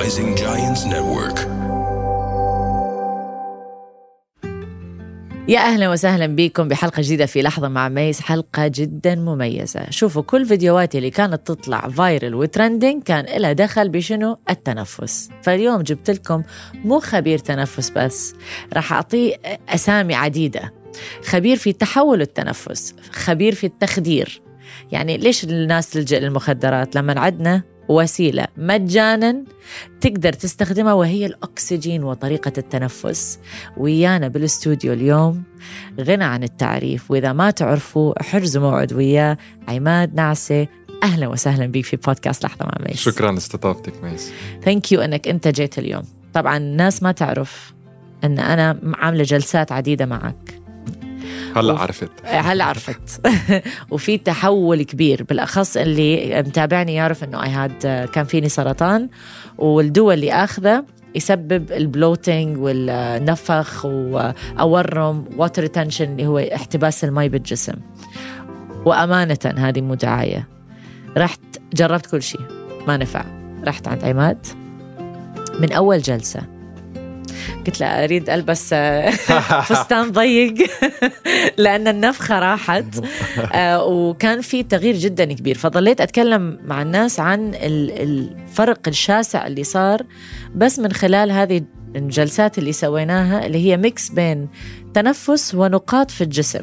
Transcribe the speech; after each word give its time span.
Rising 0.00 0.34
Giants 0.34 0.82
Network. 0.84 1.38
يا 5.48 5.58
أهلا 5.58 5.90
وسهلا 5.90 6.26
بكم 6.26 6.68
بحلقة 6.68 7.02
جديدة 7.02 7.26
في 7.26 7.42
لحظة 7.42 7.68
مع 7.68 7.88
ميس 7.88 8.20
حلقة 8.20 8.66
جدا 8.66 9.14
مميزة. 9.14 9.90
شوفوا 9.90 10.22
كل 10.22 10.46
فيديوهاتي 10.46 10.98
اللي 10.98 11.10
كانت 11.10 11.46
تطلع 11.46 11.88
viral 11.88 12.34
و 12.34 12.42
trending 12.42 13.02
كان 13.02 13.40
لها 13.40 13.52
دخل 13.52 13.88
بشنو؟ 13.88 14.38
التنفس. 14.50 15.28
فاليوم 15.42 15.82
جبت 15.82 16.10
لكم 16.10 16.42
مو 16.74 17.00
خبير 17.00 17.38
تنفس 17.38 17.90
بس 17.90 18.34
راح 18.72 18.92
اعطيه 18.92 19.36
أسامي 19.68 20.14
عديدة. 20.14 20.72
خبير 21.24 21.56
في 21.56 21.72
تحول 21.72 22.20
التنفس 22.20 22.94
خبير 23.12 23.54
في 23.54 23.66
التخدير. 23.66 24.42
يعني 24.92 25.16
ليش 25.16 25.44
الناس 25.44 25.90
تلجأ 25.90 26.18
للمخدرات؟ 26.18 26.96
لما 26.96 27.20
عندنا 27.20 27.69
وسيلة 27.90 28.46
مجانا 28.56 29.44
تقدر 30.00 30.32
تستخدمها 30.32 30.92
وهي 30.92 31.26
الأكسجين 31.26 32.04
وطريقة 32.04 32.52
التنفس. 32.58 33.38
ويانا 33.76 34.28
بالاستوديو 34.28 34.92
اليوم 34.92 35.42
غنى 36.00 36.24
عن 36.24 36.42
التعريف 36.42 37.10
وإذا 37.10 37.32
ما 37.32 37.50
تعرفوا 37.50 38.20
احجزوا 38.20 38.62
موعد 38.62 38.92
وياه. 38.92 39.38
عماد 39.68 40.14
نعسة 40.14 40.66
أهلا 41.02 41.28
وسهلا 41.28 41.66
بك 41.66 41.84
في 41.84 41.96
بودكاست 41.96 42.44
لحظة 42.44 42.64
مع 42.64 42.72
ميس. 42.88 42.96
شكرا 42.96 43.32
لاستضافتك 43.32 44.04
ميس. 44.04 44.32
thank 44.64 44.92
you 44.92 45.00
أنك 45.00 45.28
أنت 45.28 45.48
جيت 45.48 45.78
اليوم. 45.78 46.02
طبعا 46.34 46.56
الناس 46.56 47.02
ما 47.02 47.12
تعرف 47.12 47.72
أن 48.24 48.38
أنا 48.38 48.80
عاملة 48.94 49.22
جلسات 49.22 49.72
عديدة 49.72 50.06
معك. 50.06 50.49
هلا 51.56 51.72
و- 51.72 51.76
عرفت. 51.76 52.10
هلا 52.24 52.64
عرفت. 52.64 53.26
وفي 53.90 54.18
تحول 54.18 54.82
كبير 54.82 55.22
بالأخص 55.22 55.76
اللي 55.76 56.42
متابعني 56.42 56.94
يعرف 56.94 57.24
إنه 57.24 57.42
اي 57.42 57.48
هاد 57.48 58.06
كان 58.12 58.24
فيني 58.24 58.48
سرطان 58.48 59.08
والدواء 59.58 60.14
اللي 60.14 60.32
آخذه 60.32 60.84
يسبب 61.14 61.72
ال 61.72 61.82
bloating 61.82 62.58
والنفخ 62.58 63.84
وأورم 63.84 65.24
water 65.36 65.62
retention 65.62 66.04
اللي 66.12 66.26
هو 66.26 66.38
احتباس 66.38 67.04
المي 67.04 67.28
بالجسم. 67.28 67.74
وأمانة 68.84 69.38
هذه 69.56 69.80
مو 69.80 69.94
دعاية. 69.94 70.48
رحت 71.16 71.40
جربت 71.74 72.06
كل 72.06 72.22
شيء 72.22 72.40
ما 72.86 72.96
نفع. 72.96 73.24
رحت 73.64 73.88
عند 73.88 74.04
عماد. 74.04 74.46
من 75.60 75.72
أول 75.72 75.98
جلسة 75.98 76.40
قلت 77.66 77.80
له 77.80 77.86
أريد 78.04 78.30
ألبس 78.30 78.74
فستان 79.68 80.12
ضيق. 80.12 80.54
لأن 81.58 81.88
النفخة 81.88 82.38
راحت. 82.38 82.84
آه، 83.54 83.84
وكان 83.84 84.40
في 84.40 84.62
تغيير 84.62 84.96
جدا 84.96 85.24
كبير. 85.24 85.58
فضليت 85.58 86.00
أتكلم 86.00 86.58
مع 86.64 86.82
الناس 86.82 87.20
عن 87.20 87.48
ال- 87.54 87.90
الفرق 88.02 88.88
الشاسع 88.88 89.46
اللي 89.46 89.64
صار 89.64 90.02
بس 90.54 90.78
من 90.78 90.92
خلال 90.92 91.32
هذه 91.32 91.62
الجلسات 91.96 92.58
اللي 92.58 92.72
سويناها 92.72 93.46
اللي 93.46 93.58
هي 93.66 93.76
ميكس 93.76 94.08
بين 94.08 94.48
تنفس 94.94 95.54
ونقاط 95.54 96.10
في 96.10 96.24
الجسم. 96.24 96.62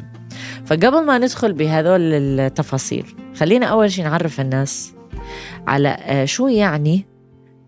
فقبل 0.66 1.04
ما 1.04 1.18
ندخل 1.18 1.52
بهذول 1.52 2.00
التفاصيل 2.00 3.06
خلينا 3.36 3.66
أول 3.66 3.92
شيء 3.92 4.04
نعرف 4.04 4.40
الناس 4.40 4.92
على 5.66 5.88
آه، 5.88 6.24
شو 6.24 6.48
يعني 6.48 7.06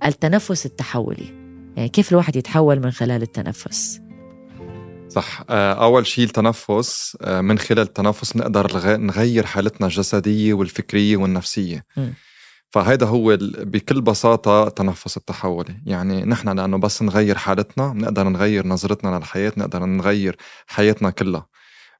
التنفس 0.04 0.66
التحولي. 0.66 1.39
كيف 1.76 2.12
الواحد 2.12 2.36
يتحول 2.36 2.80
من 2.80 2.90
خلال 2.90 3.22
التنفس؟ 3.22 4.00
صح. 5.08 5.42
آه، 5.50 5.72
أول 5.72 6.06
شيء 6.06 6.24
التنفس 6.24 7.16
آه، 7.22 7.40
من 7.40 7.58
خلال 7.58 7.78
التنفس 7.82 8.32
بنقدر 8.32 8.66
نغ- 8.66 8.96
نغير 9.00 9.46
حالتنا 9.46 9.86
الجسدية 9.86 10.54
والفكرية 10.54 11.16
والنفسية. 11.16 11.84
مم. 11.96 12.14
فهيدا 12.70 13.06
هو 13.06 13.38
بكل 13.40 14.00
بساطة 14.00 14.66
التنفس 14.66 15.16
التحولي 15.16 15.82
يعني 15.86 16.24
نحن 16.24 16.48
لأنه 16.48 16.78
بس 16.78 17.02
نغير 17.02 17.38
حالتنا 17.38 17.88
بنقدر 17.92 18.28
نغير 18.28 18.66
نظرتنا 18.66 19.16
للحياة 19.18 19.52
نقدر 19.56 19.84
نغير 19.84 20.36
حياتنا 20.66 21.10
كلها. 21.10 21.46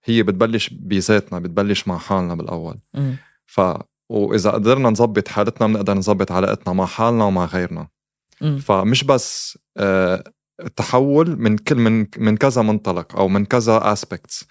هي 0.05 0.23
بتبلش 0.23 0.69
بذاتنا 0.73 1.39
بتبلش 1.39 1.89
مع 1.89 1.99
حالنا 1.99 2.35
بالأول. 2.35 2.79
مم. 2.95 3.17
ف 3.47 3.61
وإذا 4.09 4.51
قدرنا 4.51 4.91
نظبط 4.91 5.29
حالتنا 5.29 5.67
بنقدر 5.67 5.95
نظبط 5.95 6.33
علاقتنا 6.33 6.73
مع 6.73 6.87
حالنا 6.87 7.25
ومع 7.25 7.45
غيرنا. 7.45 7.89
فمش 8.59 9.05
بس 9.05 9.59
آه، 9.77 10.25
التحول 10.61 11.37
من 11.41 11.59
كل 11.59 11.75
من 11.77 12.07
من 12.17 12.37
كذا 12.37 12.63
منطلق 12.63 13.17
أو 13.17 13.29
من 13.29 13.45
كذا 13.45 13.93
aspects. 13.93 14.45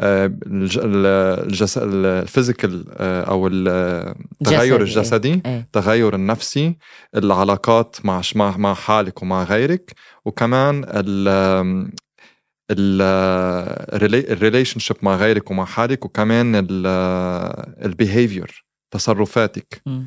الجس 0.00 1.78
ال 1.78 1.90
physical 1.90 2.84
أو 3.00 3.46
ال- 3.46 3.68
التغير 3.68 4.84
جسدي، 4.84 5.00
الجسدي 5.00 5.42
التغير 5.46 6.14
النفسي 6.14 6.76
العلاقات 7.16 7.96
مع 8.04 8.22
مع 8.34 8.74
حالك 8.74 9.22
ومع 9.22 9.42
غيرك 9.42 9.92
وكمان 10.24 10.84
ال 10.88 11.28
ال 14.30 14.80
relationship 14.80 14.96
مع 15.02 15.16
غيرك 15.16 15.50
ومع 15.50 15.64
حالك 15.64 16.04
وكمان 16.04 16.66
ال 17.84 17.93
behavior 17.93 18.64
تصرفاتك. 18.90 19.82
مم. 19.86 20.06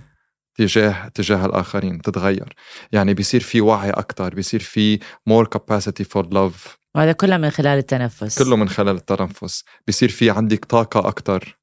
تجاه 0.55 1.07
تجاه 1.07 1.45
الآخرين 1.45 2.01
تتغير. 2.01 2.53
يعني 2.91 3.13
بيصير 3.13 3.41
في 3.41 3.61
وعي 3.61 3.89
أكثر 3.89 4.35
بيصير 4.35 4.59
في 4.59 4.99
more 5.29 5.45
capacity 5.57 6.03
for 6.15 6.23
love. 6.23 6.69
وهذا 6.95 7.11
كله 7.11 7.37
من 7.37 7.49
خلال 7.49 7.77
التنفس. 7.77 8.43
كله 8.43 8.55
من 8.55 8.69
خلال 8.69 8.95
التنفس. 8.95 9.63
بيصير 9.87 10.09
في 10.09 10.29
عندك 10.29 10.65
طاقة 10.65 11.07
أكثر 11.07 11.57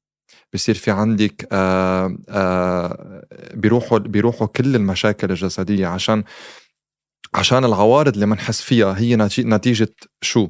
بيصير 0.53 0.75
في 0.75 0.91
عندك 0.91 1.47
آه 1.51 2.17
آه 2.29 3.23
بيروحوا 3.53 3.99
بيروحوا 3.99 4.47
كل 4.47 4.75
المشاكل 4.75 5.29
الجسدية 5.29 5.87
عشان 5.87 6.23
عشان 7.33 7.65
العوارض 7.65 8.13
اللي 8.13 8.25
بنحس 8.25 8.61
فيها 8.61 8.99
هي 8.99 9.15
نتي- 9.15 9.43
نتيجة 9.43 9.95
شو؟ 10.21 10.49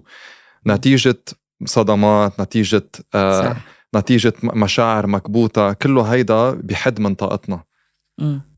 نتيجة 0.68 1.16
صدمات 1.66 2.42
نتيجة 2.42 2.90
آه 3.16 3.42
صح. 3.44 3.58
نتيجة 3.96 4.34
م- 4.44 4.60
مشاعر 4.60 5.08
مكبوتة. 5.08 5.74
كله 5.74 6.02
هيدا 6.04 6.52
بحد 6.52 7.00
من 7.00 7.16
طاقتنا 7.16 7.64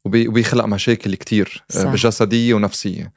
وبيخلق 0.06 0.66
مشاكل 0.66 1.16
كتير 1.16 1.64
صح. 1.70 1.94
جسدية 1.94 2.54
ونفسية. 2.54 3.12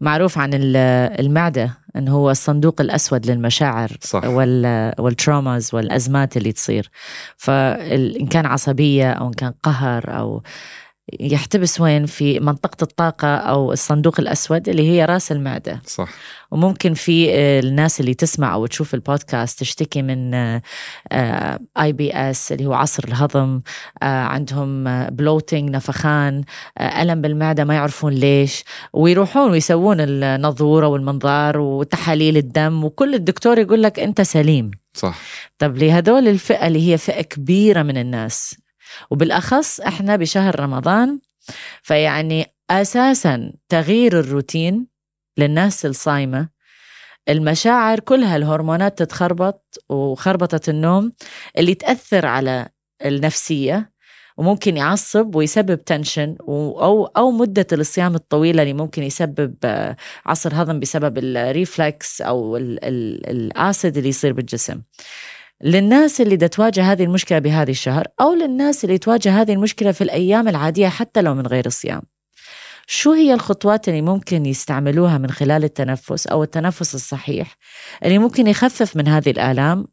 معروف 0.00 0.38
عن 0.38 0.54
ال- 0.54 0.76
المعدة 1.20 1.78
أنه 1.96 2.12
هو 2.12 2.30
الصندوق 2.30 2.80
الأسود 2.80 3.26
للمشاعر 3.30 3.90
صح. 4.00 4.24
وال 4.24 4.92
والتروماز 4.98 5.74
والأزمات 5.74 6.36
اللي 6.36 6.52
تصير. 6.52 6.90
فإن 7.36 8.26
كان 8.26 8.46
عصبية 8.46 9.10
أو 9.12 9.26
إن 9.28 9.32
كان 9.32 9.52
قهر 9.62 10.18
أو 10.18 10.42
يحتبس 11.20 11.80
وين 11.80 12.06
في 12.06 12.40
منطقة 12.40 12.82
الطاقة 12.82 13.36
أو 13.36 13.72
الصندوق 13.72 14.20
الأسود 14.20 14.68
اللي 14.68 14.90
هي 14.90 15.04
رأس 15.04 15.32
المعدة. 15.32 15.82
صح. 15.86 16.08
وممكن 16.50 16.94
في 16.94 17.30
آه، 17.30 17.60
الناس 17.60 18.00
اللي 18.00 18.14
تسمع 18.14 18.54
أو 18.54 18.66
تشوف 18.66 18.94
البودكاست 18.94 19.60
تشتكي 19.60 20.02
من 20.02 20.34
IBS 21.78 22.52
اللي 22.52 22.66
هو 22.66 22.74
عسر 22.74 23.04
الهضم 23.08 23.60
آه، 24.02 24.22
عندهم 24.22 24.84
bloating 25.06 25.70
نفخان 25.70 26.44
آه، 26.78 27.02
ألم 27.02 27.20
بالمعدة 27.20 27.64
ما 27.64 27.74
يعرفون 27.74 28.12
ليش. 28.12 28.64
ويروحون 28.92 29.50
ويسوون 29.50 29.96
النظورة 30.00 30.86
والمنظار 30.86 31.58
وتحاليل 31.58 32.36
الدم. 32.36 32.84
وكل 32.84 33.14
الدكتور 33.14 33.58
يقول 33.58 33.82
لك 33.82 33.98
أنت 33.98 34.20
سليم. 34.20 34.70
صح. 34.94 35.18
طب 35.58 35.76
لهدول 35.76 36.28
الفئة 36.28 36.66
اللي 36.66 36.92
هي 36.92 36.98
فئة 36.98 37.22
كبيرة 37.22 37.82
من 37.82 37.96
الناس 37.96 38.54
وبالأخص 39.10 39.80
إحنا 39.80 40.16
بشهر 40.16 40.60
رمضان 40.60 41.18
فيعني 41.82 42.46
أساسا 42.70 43.52
تغيير 43.68 44.20
الروتين 44.20 44.86
للناس 45.38 45.86
الصايمة. 45.86 46.48
المشاعر 47.28 48.00
كلها 48.00 48.36
الهرمونات 48.36 48.98
تتخربط 48.98 49.78
وخربطة 49.88 50.60
النوم 50.70 51.12
اللي 51.58 51.74
تأثر 51.74 52.26
على 52.26 52.68
النفسية 53.04 53.92
وممكن 54.36 54.76
يعصب 54.76 55.34
ويسبب 55.34 55.84
tension 55.84 56.36
أو 56.40 57.06
أو 57.06 57.30
مدة 57.30 57.66
الصيام 57.72 58.14
الطويلة 58.14 58.62
اللي 58.62 58.74
ممكن 58.74 59.02
يسبب 59.02 59.54
آه، 59.64 59.96
عسر 60.26 60.50
هضم 60.62 60.80
بسبب 60.80 61.18
ال 61.18 61.33
reflux 61.33 62.20
أو 62.20 62.56
ال- 62.56 62.84
ال- 62.84 63.30
ال 63.30 63.43
acid 63.43 63.96
اللي 63.96 64.08
يصير 64.08 64.32
بالجسم. 64.32 64.82
للناس 65.64 66.20
اللي 66.20 66.48
تواجه 66.48 66.92
هذه 66.92 67.04
المشكلة 67.04 67.38
بهذه 67.38 67.70
الشهر 67.70 68.04
أو 68.20 68.34
للناس 68.34 68.84
اللي 68.84 68.98
تواجه 68.98 69.40
هذه 69.40 69.52
المشكلة 69.52 69.92
في 69.92 70.04
الأيام 70.04 70.48
العادية 70.48 70.88
حتى 70.88 71.22
لو 71.22 71.34
من 71.34 71.46
غير 71.46 71.66
الصيام 71.66 72.02
شو 72.86 73.12
هي 73.12 73.34
الخطوات 73.34 73.88
اللي 73.88 74.02
ممكن 74.02 74.46
يستعملوها 74.46 75.18
من 75.18 75.30
خلال 75.30 75.64
التنفس 75.64 76.26
أو 76.26 76.42
التنفس 76.42 76.94
الصحيح 76.94 77.56
اللي 78.04 78.18
ممكن 78.18 78.46
يخفف 78.46 78.96
من 78.96 79.08
هذه 79.08 79.30
الآلام 79.30 79.86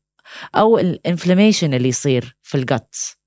أو 0.56 0.78
الانفلاميشن 0.80 1.74
اللي 1.74 1.88
يصير 1.90 2.38
في 2.42 2.56
الجت 2.56 3.18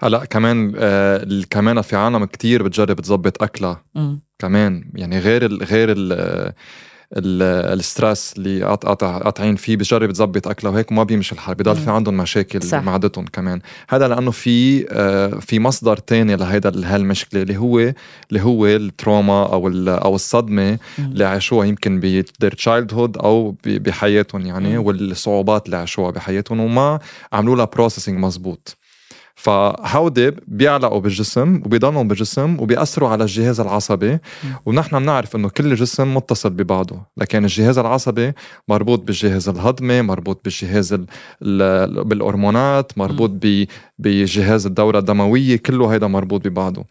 هلا 0.00 0.24
كمان 0.24 0.74
آه 0.78 1.26
كمان 1.50 1.82
في 1.82 1.96
عالم 1.96 2.24
كتير 2.24 2.62
بتجرب 2.62 3.00
تظبط 3.00 3.42
أكلها. 3.42 3.84
كمان 4.38 4.92
يعني 4.94 5.18
غير 5.18 5.46
ال 5.46 5.64
غير 5.64 5.92
ال- 5.96 6.52
ال 7.16 7.33
stress 7.33 8.34
اللي 8.36 8.62
قاط- 8.64 8.86
قاطع- 8.86 9.18
قاطعين 9.18 9.56
فيه 9.56 9.76
بجرب 9.76 10.12
تظبط 10.12 10.48
أكله 10.48 10.70
وهيك 10.70 10.90
وما 10.92 11.02
بيمشي 11.02 11.34
الحال 11.34 11.54
بضل 11.54 11.76
في. 11.76 11.90
عندهم 11.90 12.16
مشاكل 12.16 12.62
صح. 12.62 12.82
معدتهم 12.82 13.24
كمان 13.26 13.60
هذا 13.88 14.08
لأنه 14.08 14.30
في 14.30 14.86
آه، 14.90 15.28
في 15.28 15.58
مصدر 15.60 15.96
تاني 15.96 16.36
لهيدا 16.36 16.72
هالمشكلة 16.94 17.42
اللي 17.42 17.56
هو 17.56 17.78
اللي 17.78 18.40
هو 18.42 18.66
ال 18.66 18.77
trauma 18.77 19.42
أو 19.52 19.68
أو 19.88 20.14
الصدمة. 20.14 20.78
اللي 20.98 21.24
عاشوها 21.24 21.66
يمكن 21.66 22.00
ب 22.00 22.24
their 22.56 22.94
childhood 22.94 23.16
أو 23.16 23.54
بحياتهم 23.66 24.46
يعني. 24.46 24.78
والصعوبات 24.78 25.66
اللي 25.66 25.76
عاشوها 25.76 26.10
بحياتهم 26.10 26.60
وما 26.60 26.98
عملوا 27.32 27.56
لها 27.56 27.64
processing 27.64 28.18
مزبوط 28.18 28.76
فهودي 29.40 30.30
بيعلقوا 30.46 31.00
بالجسم 31.00 31.62
وبيضلوا 31.64 32.02
بالجسم 32.02 32.56
وبيأثروا 32.60 33.08
على 33.08 33.24
الجهاز 33.24 33.60
العصبي. 33.60 34.18
ونحن 34.66 34.98
بنعرف 34.98 35.36
إنه 35.36 35.48
كل 35.48 35.74
جسم 35.74 36.14
متصل 36.14 36.50
ببعضه. 36.50 37.02
لكن 37.16 37.42
الجهاز 37.44 37.78
العصبي 37.78 38.32
مربوط 38.68 39.00
بالجهاز 39.02 39.48
الهضمي 39.48 40.02
مربوط 40.02 40.40
بالجهاز 40.44 40.92
ال- 40.92 41.06
ال- 41.42 42.04
بالهرمونات 42.04 42.98
مربوط 42.98 43.30
بجهاز 43.98 44.66
الدورة 44.66 44.98
الدموية 44.98 45.56
كله 45.56 45.86
هيدا 45.92 46.06
مربوط 46.06 46.48
ببعضه. 46.48 46.84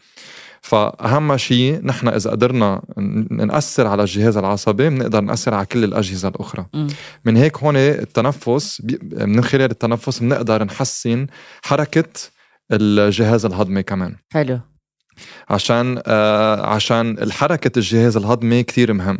فأهم 0.62 1.38
شيء 1.38 1.80
نحن 1.84 2.08
إذا 2.08 2.32
قدرنا 2.32 2.82
نأثر 3.32 3.88
على 3.88 4.02
الجهاز 4.04 4.38
العصبي 4.38 4.90
بنقدر 4.90 5.22
نأثر 5.22 5.54
على 5.54 5.66
كل 5.66 5.84
الأجهزة 5.84 6.28
الأخرى. 6.28 6.66
مم. 6.74 6.88
من 7.26 7.38
هيك 7.38 7.58
هون 7.58 7.76
التنفس 7.78 8.82
من 9.12 9.44
خلال 9.44 9.72
التنفس 9.72 10.20
بنقدر 10.20 10.64
نحسن 10.64 11.28
حركة 11.62 12.04
الجهاز 12.72 13.46
الهضمي 13.46 13.84
كمان. 13.84 14.16
حلو. 14.34 14.60
عشان 15.50 16.02
آه 16.08 16.66
عشان 16.66 17.12
الحركة 17.12 17.72
الجهاز 17.78 18.18
الهضمي 18.18 18.64
كتير 18.64 18.94
مهم. 18.94 19.20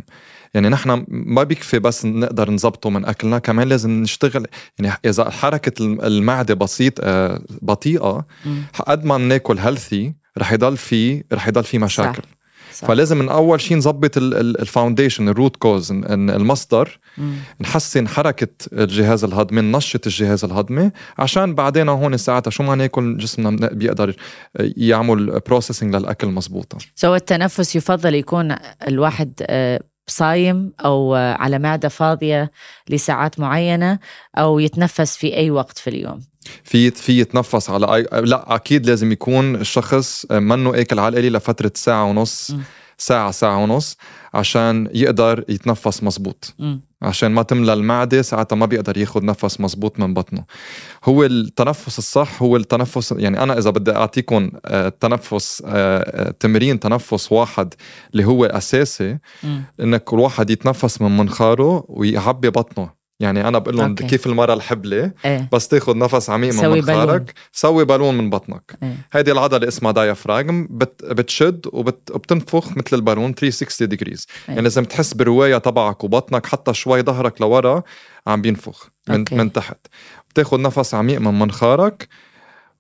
يعني 0.54 0.70
نحن 0.70 1.06
ما 1.08 1.44
بيكفي 1.44 1.80
بس 1.80 2.06
نقدر 2.06 2.52
نظبطه 2.52 2.90
من 2.90 3.06
أكلنا 3.06 3.40
كمان 3.40 3.68
لازم 3.70 3.90
نشتغل. 3.92 4.46
يعني 4.80 4.94
إذا 5.06 5.30
حركة 5.30 5.84
الم- 5.84 6.02
المعدة 6.02 6.54
بسيط 6.54 6.94
آه 7.02 7.42
بطيئة. 7.62 8.26
قد 8.88 9.06
ما 9.06 9.18
بناكل 9.18 9.60
healthy 9.60 10.14
رح 10.38 10.52
يضل 10.54 10.78
في 10.78 11.24
رح 11.34 11.48
يضل 11.48 11.64
في 11.64 11.80
مشاكل. 11.80 12.22
صح. 12.24 12.39
فلازم 12.72 13.18
من 13.18 13.30
أول 13.30 13.62
شيء 13.62 13.78
نظبط 13.78 14.18
ال 14.18 14.28
foundation 14.28 15.30
ال 15.30 15.35
root 15.35 15.56
cause 15.56 15.92
المصدر 15.92 17.00
مم. 17.18 17.34
نحسن 17.62 18.08
حركة 18.08 18.48
الجهاز 18.74 19.24
الهضمي 19.24 19.62
ننشط 19.62 20.08
الجهاز 20.08 20.46
الهضمي 20.46 20.92
عشان 21.18 21.56
بعدين 21.56 21.90
هون 21.90 22.18
ساعتها 22.18 22.52
شو 22.52 22.64
ما 22.64 22.76
ناكل 22.76 23.18
جسمنا 23.18 23.68
بيقدر 23.68 24.16
يعمل 24.60 25.40
processing 25.40 25.96
للأكل 25.96 26.28
مزبوطة 26.28 26.78
so 26.96 27.16
التنفس 27.16 27.76
يفضل 27.76 28.16
يكون 28.16 28.56
الواحد 28.88 29.34
آه، 29.42 29.80
صايم 30.08 30.74
أو 30.86 31.16
آه، 31.16 31.34
على 31.34 31.60
معدة 31.60 31.90
فاضية 31.90 32.52
لساعات 32.90 33.40
معينة 33.40 34.00
أو 34.38 34.60
يتنفس 34.60 35.18
في 35.18 35.36
أي 35.36 35.52
وقت 35.52 35.78
في 35.78 35.90
اليوم. 35.90 36.22
في 36.64 36.92
في 36.92 37.20
يتنفس 37.20 37.70
على 37.70 37.96
أي... 37.96 38.22
لا 38.22 38.56
أكيد 38.56 38.86
لازم 38.86 39.12
يكون 39.12 39.56
الشخص 39.56 40.26
منه 40.32 40.80
آكل 40.82 41.00
على 41.00 41.10
القليلة 41.10 41.38
لفترة 41.38 41.72
ساعة 41.76 42.04
ونص 42.04 42.52
م. 42.52 42.62
ساعة 42.98 43.32
ساعة 43.32 43.64
ونص 43.64 43.98
عشان 44.34 44.90
يقدر 44.94 45.44
يتنفس 45.50 46.04
مزبوط 46.04 46.54
مم. 46.60 46.82
عشان 47.02 47.32
ما 47.32 47.44
تملى 47.44 47.74
المعدة 47.74 48.22
ساعتها 48.22 48.56
ما 48.56 48.66
بيقدر 48.66 48.98
ياخد 48.98 49.24
نفس 49.24 49.62
مزبوط 49.62 50.00
من 50.00 50.14
بطنه 50.14 50.44
هو 51.04 51.26
التنفس 51.26 51.98
الصح 51.98 52.42
هو 52.42 52.56
التنفس 52.56 53.12
يعني 53.12 53.44
أنا 53.44 53.58
إذا 53.58 53.70
بدي 53.70 53.92
أعطيكم 53.92 54.52
آه، 54.66 54.90
تنفس 54.90 55.64
آه، 55.66 56.28
آه، 56.28 56.32
تمرين 56.32 56.80
تنفس 56.80 57.32
واحد 57.32 57.74
اللي 58.12 58.26
هو 58.26 58.46
أساسي 58.46 59.18
مم. 59.44 59.64
إنك 59.80 60.14
الواحد 60.14 60.50
يتنفس 60.50 61.02
من 61.02 61.18
منخاره 61.18 61.86
ويعبي 61.88 62.50
بطنه 62.50 62.99
يعني 63.20 63.48
أنا 63.48 63.60
بقول 63.60 63.78
لهم. 63.78 63.96
كيف 63.96 64.28
المرة 64.28 64.54
الحبلة؟ 64.54 65.12
إيه. 65.26 65.50
بس 65.52 65.68
تاخد 65.68 65.96
نفس 65.96 66.30
عميق 66.30 66.54
من. 66.54 66.70
منخارك 66.70 67.34
سوي 67.52 67.86
بالون 67.86 68.18
من 68.18 68.30
بطنك. 68.30 68.78
إيه. 68.84 68.96
هيدي 69.12 69.32
العضلة 69.32 69.68
اسمها 69.68 69.92
diaphragm 69.92 70.68
بت 70.72 71.06
بتشد 71.06 71.66
وبتنفخ 71.74 72.78
مثل 72.78 72.96
البالون 72.96 73.34
360 73.34 73.88
degrees 73.88 74.28
أي. 74.30 74.54
يعني 74.54 74.62
لازم 74.62 74.84
تحس 74.84 75.14
بالرواية 75.14 75.58
تبعك 75.58 76.04
وبطنك 76.04 76.46
حتى 76.46 76.74
شوي 76.74 77.02
ظهرك 77.02 77.42
لورا 77.42 77.84
عم 78.28 78.42
بينفخ 78.42 78.90
من, 79.10 79.18
okay. 79.18 79.36
من 79.36 79.52
تحت. 79.54 79.78
بتاخد 80.30 80.60
نفس 80.60 80.94
عميق 80.94 81.20
من 81.20 81.40
منخارك 81.40 82.08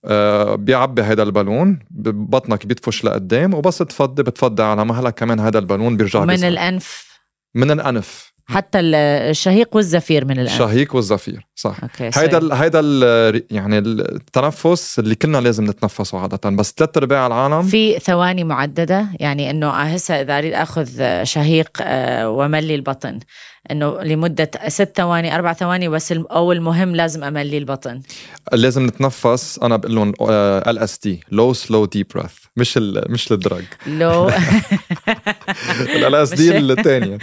آه 0.05 0.55
بيعبي 0.55 1.03
هيدا 1.03 1.23
البالون. 1.23 1.79
بطنك 1.91 2.65
بيدفش 2.65 3.05
لقدام 3.05 3.53
وبس 3.53 3.77
تفضي 3.77 4.23
بتفضي 4.23 4.63
على 4.63 4.85
مهلك 4.85 5.13
كمان 5.13 5.39
هذا 5.39 5.59
البالون 5.59 5.97
بيرجع 5.97 6.25
من. 6.25 6.43
الأنف. 6.43 7.19
من 7.55 7.71
الأنف. 7.71 8.33
حتى 8.49 8.79
ال- 8.79 8.95
الشهيق 9.29 9.75
والزفير 9.75 10.25
من 10.25 10.31
الانف 10.39 10.51
الشهيق 10.61 10.95
والزفير 10.95 11.47
صح. 11.55 11.77
okay 11.83 12.09
هيدا. 12.19 12.37
ال 12.37 12.51
هيدا 12.53 12.79
ال 12.83 13.43
يعني 13.51 13.77
التنفس 13.77 14.99
اللي 14.99 15.15
كلنا 15.15 15.37
لازم 15.37 15.63
نتنفسه 15.69 16.19
عادة 16.19 16.49
بس 16.49 16.73
ثلاث 16.77 16.97
أرباع 16.97 17.27
العالم. 17.27 17.61
في 17.61 17.99
ثواني 17.99 18.43
محددة 18.43 19.05
يعني 19.19 19.49
إنه 19.49 19.69
هسه 19.69 20.21
إذا 20.21 20.37
أريد 20.37 20.53
أخذ 20.53 20.89
شهيق 21.23 21.69
آه، 21.81 22.29
وأملي 22.29 22.75
البطن. 22.75 23.19
إنه 23.71 24.01
لمدة 24.01 24.51
ست 24.67 24.91
ثواني 24.97 25.35
أربع 25.35 25.53
ثواني 25.53 25.89
بس 25.89 26.11
أو 26.11 26.51
المهم 26.51 26.95
لازم 26.95 27.23
املي 27.23 27.57
البطن. 27.57 28.01
لازم 28.53 28.85
نتنفس. 28.85 29.59
أنا 29.63 29.77
بقول 29.77 29.95
لهم 29.95 30.13
LSD 30.67 31.23
low 31.31 31.53
slow 31.53 31.85
deep 31.85 32.07
breath 32.15 32.33
مش 32.57 32.77
ال 32.77 33.11
مش 33.11 33.31
ال 33.31 33.38
drug 33.38 33.63
لو 33.87 34.29
LSD 36.07 36.57
الثانية 36.57 37.17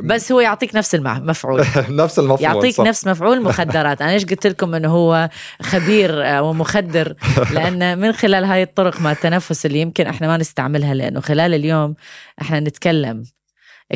بس 0.00 0.32
هو 0.32 0.40
يعطيك 0.40 0.74
نفس 0.74 0.94
المفعول 0.94 1.64
نفس 1.88 2.18
المفعول 2.18 2.42
يعطيك 2.42 2.74
صح. 2.74 2.84
نفس 2.84 3.06
مفعول 3.06 3.42
مخدرات. 3.42 4.02
أنا 4.02 4.10
ليش 4.10 4.24
قلت 4.24 4.46
لكم 4.46 4.74
إنه 4.74 4.88
هو 4.88 5.28
خبير 5.62 6.24
آه، 6.26 6.42
ومخدر؟ 6.42 7.14
لأن 7.54 7.98
من 7.98 8.12
خلال 8.12 8.44
هاي 8.44 8.62
الطرق 8.62 9.00
مع 9.00 9.12
التنفس 9.12 9.66
اللي 9.66 9.80
يمكن 9.80 10.06
إحنا 10.06 10.26
ما 10.26 10.36
نستعملها 10.36 10.94
لأنه 10.94 11.20
خلال 11.20 11.54
اليوم 11.54 11.94
إحنا 12.42 12.60
نتكلم 12.60 13.24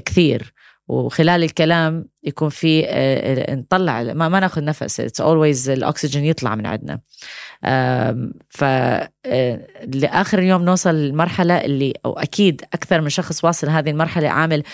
كثير. 0.06 0.52
وخلال 0.88 1.44
الكلام 1.44 2.04
يكون 2.24 2.48
في 2.48 2.84
آه، 2.88 3.54
نطلع 3.54 4.02
ما, 4.02 4.28
ما 4.28 4.40
ناخذ 4.40 4.64
نفس 4.64 5.00
it's 5.00 5.20
always 5.20 5.70
الاكسجين 5.70 6.24
يطلع 6.24 6.54
من 6.54 6.66
عندنا. 6.66 7.00
ف 8.50 8.64
آه، 9.26 9.66
لآخر 9.94 10.38
اليوم 10.38 10.62
نوصل 10.62 10.94
للمرحلة 10.94 11.60
اللي 11.60 11.92
أو 12.04 12.18
أكيد 12.18 12.62
أكثر 12.74 13.00
من 13.00 13.08
شخص 13.08 13.44
واصل 13.44 13.68
هذه 13.68 13.90
المرحلة 13.90 14.28
عامل 14.28 14.62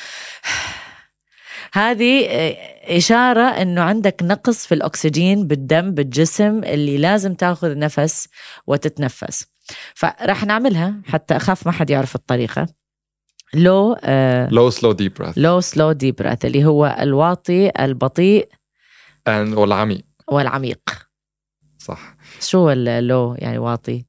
هذه 1.72 2.26
آه، 2.28 2.56
إشارة 2.96 3.42
إنه 3.42 3.82
عندك 3.82 4.22
نقص 4.22 4.66
في 4.66 4.74
الأكسجين 4.74 5.46
بالدم 5.46 5.90
بالجسم 5.90 6.64
اللي 6.64 6.98
لازم 6.98 7.34
تاخذ 7.34 7.78
نفس 7.78 8.28
وتتنفس. 8.66 9.46
فرح 9.94 10.44
نعملها 10.44 10.94
حتى 11.06 11.36
أخاف 11.36 11.66
ما 11.66 11.72
حد 11.72 11.90
يعرف 11.90 12.14
الطريقة. 12.14 12.83
low 13.54 13.96
low 14.50 14.70
slow 14.70 14.92
deep 14.92 15.14
breath 15.14 15.32
low 15.36 15.60
slow 15.60 15.92
deep 15.92 16.16
breath 16.16 16.44
اللي 16.44 16.64
هو 16.64 16.96
الواطي 17.00 17.70
البطيء 17.84 18.48
والعميق. 19.28 20.04
والعميق. 20.28 20.80
صح. 21.78 22.16
شو 22.40 22.70
ال 22.70 22.86
low 22.86 23.34
يعني 23.38 23.58
واطي. 23.58 24.04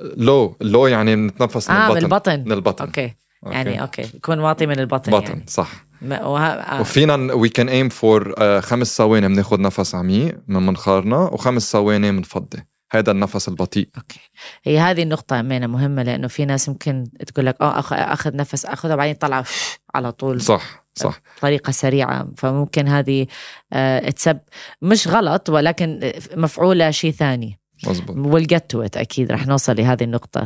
low 0.00 0.56
low 0.60 0.86
يعني 0.86 1.16
بنتنفس 1.16 1.70
من 1.70 1.76
آه 1.76 1.90
من 1.90 1.96
البطن. 1.96 2.32
البطن. 2.32 2.44
من 2.44 2.52
البطن. 2.52 2.84
okay. 2.84 3.14
يعني 3.46 3.82
okay. 3.82 4.02
يكون 4.14 4.38
واطي 4.38 4.66
من 4.66 4.78
البطن 4.78 5.12
بطن 5.12 5.24
يعني. 5.24 5.44
صح. 5.46 5.86
وه... 6.02 6.40
آه. 6.40 6.80
وفينا 6.80 7.34
we 7.34 7.48
can 7.48 7.68
aim 7.68 7.88
for 7.88 8.34
خمس 8.60 8.96
ثواني 8.96 9.28
بناخذ 9.28 9.60
نفس 9.60 9.94
عميق 9.94 10.38
من 10.48 10.66
منخارنا 10.66 11.18
وخمس 11.18 11.72
ثواني 11.72 12.12
بنفضي. 12.12 12.58
هذا 12.92 13.10
النفس 13.12 13.48
البطيء. 13.48 13.88
أوكي. 13.96 14.20
هي 14.64 14.78
هذه 14.78 15.02
النقطة 15.02 15.40
أمانة 15.40 15.66
مهمة 15.66 16.02
لأنه 16.02 16.28
في 16.28 16.44
ناس 16.44 16.68
ممكن 16.68 17.04
تقول 17.26 17.46
لك 17.46 17.56
آه 17.60 17.80
أخ- 17.80 17.92
أخذ 17.92 18.36
نفس 18.36 18.64
أخذها 18.66 18.96
بعدين 18.96 19.14
طلع 19.14 19.44
على 19.94 20.12
طول. 20.12 20.40
صح 20.40 20.84
صح. 20.94 21.20
بطريقة 21.38 21.70
سريعة. 21.70 22.28
فممكن 22.36 22.88
هذه 22.88 23.26
آه، 23.72 24.10
تسب. 24.10 24.38
مش 24.82 25.08
غلط 25.08 25.48
ولكن 25.50 26.12
مفعولة 26.36 26.90
شيء 26.90 27.10
ثاني. 27.12 27.60
مزبوط 27.86 28.16
we'll 28.16 28.46
get 28.46 28.60
to 28.76 28.86
it 28.88 28.98
أكيد 28.98 29.32
رح 29.32 29.46
نوصل 29.46 29.76
لهذه 29.76 30.04
النقطة. 30.04 30.40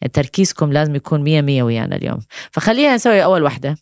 يعني 0.00 0.12
تركيزكم 0.12 0.72
لازم 0.72 0.94
يكون 0.94 1.22
مية 1.22 1.40
مية 1.40 1.62
ويانا 1.62 1.96
اليوم. 1.96 2.18
فخلينا 2.52 2.94
نسوي 2.94 3.24
أول 3.24 3.42
وحدة. 3.42 3.76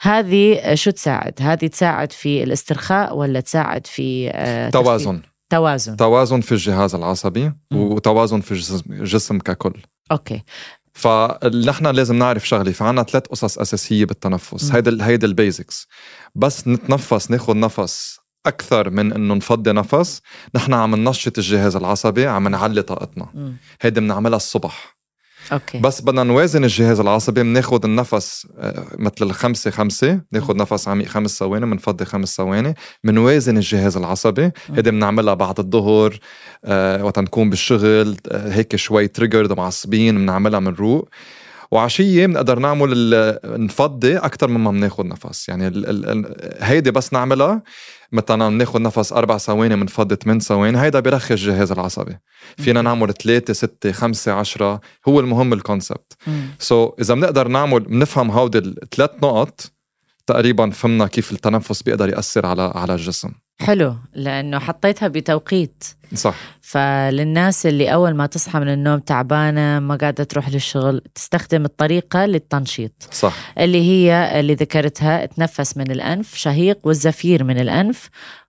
هذه 0.00 0.74
شو 0.74 0.90
تساعد؟ 0.90 1.34
هذه 1.40 1.66
تساعد 1.66 2.12
في 2.12 2.42
الاسترخاء 2.42 3.16
ولا 3.16 3.40
تساعد 3.40 3.86
في 3.86 4.30
آه،؟ 4.30 4.70
توازن. 4.70 5.22
توازن. 5.50 5.96
توازن 5.96 6.40
في 6.40 6.52
الجهاز 6.52 6.94
العصبي 6.94 7.52
وتوازن 7.72 8.40
في 8.40 8.52
الجسم 8.52 8.92
الجسم 8.92 9.38
ككل. 9.38 9.82
okay. 10.12 10.42
فنحن 10.92 11.86
لازم 11.86 12.18
نعرف 12.18 12.48
شغلة 12.48 12.72
في 12.72 12.84
عنا 12.84 13.02
ثلاث 13.02 13.26
قصص 13.26 13.58
أساسية 13.58 14.04
بالتنفس. 14.04 14.72
هيدا 14.72 15.06
هيدا 15.06 15.26
ال 15.26 15.34
basics. 15.34 15.88
بس 16.34 16.68
نتنفس 16.68 17.30
ناخذ 17.30 17.56
نفس 17.56 18.20
أكثر 18.46 18.90
من 18.90 19.12
إنه 19.12 19.34
نفضي 19.34 19.72
نفس 19.72 20.20
نحن 20.54 20.74
عم 20.74 20.94
ننشط 20.94 21.38
الجهاز 21.38 21.76
العصبي 21.76 22.26
عم 22.26 22.48
نعلي 22.48 22.82
طاقتنا. 22.82 23.56
هيدي 23.80 24.00
بنعملها 24.00 24.36
الصبح. 24.36 24.95
okay. 25.52 25.78
بس 25.78 26.00
بدنا 26.00 26.22
نوازن 26.22 26.64
الجهاز 26.64 27.00
العصبي 27.00 27.42
بناخد 27.42 27.84
النفس 27.84 28.46
آه، 28.58 28.86
مثل 28.98 29.14
الخمسة 29.22 29.70
خمسة 29.70 30.20
ناخد 30.32 30.56
نفس 30.56 30.88
عميق 30.88 31.06
خمس 31.06 31.38
ثواني 31.38 31.66
بنفضي 31.66 32.04
خمس 32.04 32.36
ثواني 32.36 32.74
بنوازن 33.04 33.56
الجهاز 33.56 33.96
العصبي. 33.96 34.50
هيدي 34.74 34.90
بنعملها 34.90 35.34
بعد 35.34 35.58
الظهر 35.58 36.18
آه، 36.64 37.04
وقت 37.04 37.18
نكون 37.18 37.50
بالشغل 37.50 38.16
آه، 38.28 38.52
هيك 38.52 38.76
شوي 38.76 39.08
triggered 39.08 39.52
معصبين 39.52 40.16
بنعملها 40.16 40.60
بنروق 40.60 41.08
وعشية 41.70 42.26
بنقدر 42.26 42.58
نعمل 42.58 42.88
ال- 42.92 43.64
نفضي 43.64 44.16
أكتر 44.16 44.48
مما 44.48 44.70
بناخد 44.70 45.06
نفس. 45.06 45.48
يعني 45.48 45.66
ال 45.66 45.86
ال 45.86 46.04
ال 46.08 46.36
هيدي 46.60 46.90
بس 46.90 47.12
نعملها 47.12 47.62
مثلا 48.12 48.48
بناخد 48.48 48.80
نفس 48.80 49.12
أربع 49.12 49.38
ثواني 49.38 49.76
بنفضي 49.76 50.16
ثمان 50.24 50.40
ثواني 50.40 50.80
هيدا 50.80 51.00
بيرخي 51.00 51.34
الجهاز 51.34 51.72
العصبي. 51.72 52.18
فينا 52.56 52.82
نعمل 52.82 53.14
ثلاثة 53.14 53.52
ستة 53.52 53.92
خمسة 53.92 54.32
عشرة 54.32 54.80
هو 55.08 55.20
المهم 55.20 55.52
ال 55.52 55.59
concept. 55.59 56.12
so 56.58 56.88
so, 56.88 57.00
إذا 57.00 57.14
بنقدر 57.14 57.48
نعمل 57.48 57.80
بنفهم 57.80 58.30
هودي 58.30 58.58
الثلاث 58.58 59.10
نقط 59.22 59.60
تقريبا 60.26 60.70
فهمنا 60.70 61.06
كيف 61.06 61.32
التنفس 61.32 61.82
بيقدر 61.82 62.08
يأثر 62.08 62.46
على 62.46 62.72
على 62.74 62.94
الجسم. 62.94 63.32
حلو 63.60 63.96
لأنه 64.14 64.58
حطيتها 64.58 65.08
بتوقيت. 65.08 65.84
صح. 66.14 66.34
فللناس 66.60 67.66
اللي 67.66 67.92
أول 67.94 68.14
ما 68.14 68.26
تصحى 68.26 68.58
من 68.60 68.68
النوم 68.68 68.98
تعبانة 68.98 69.78
ما 69.78 69.96
قاعدة 69.96 70.24
تروح 70.24 70.48
للشغل 70.48 71.02
تستخدم 71.14 71.64
الطريقة 71.64 72.26
للتنشيط. 72.26 73.08
صح. 73.12 73.34
اللي 73.58 73.82
هي 73.82 74.40
اللي 74.40 74.54
ذكرتها 74.54 75.26
تنفس 75.26 75.76
من 75.76 75.90
الأنف 75.90 76.34
شهيق 76.34 76.78
والزفير 76.84 77.44
من 77.44 77.60
الأنف. 77.60 78.08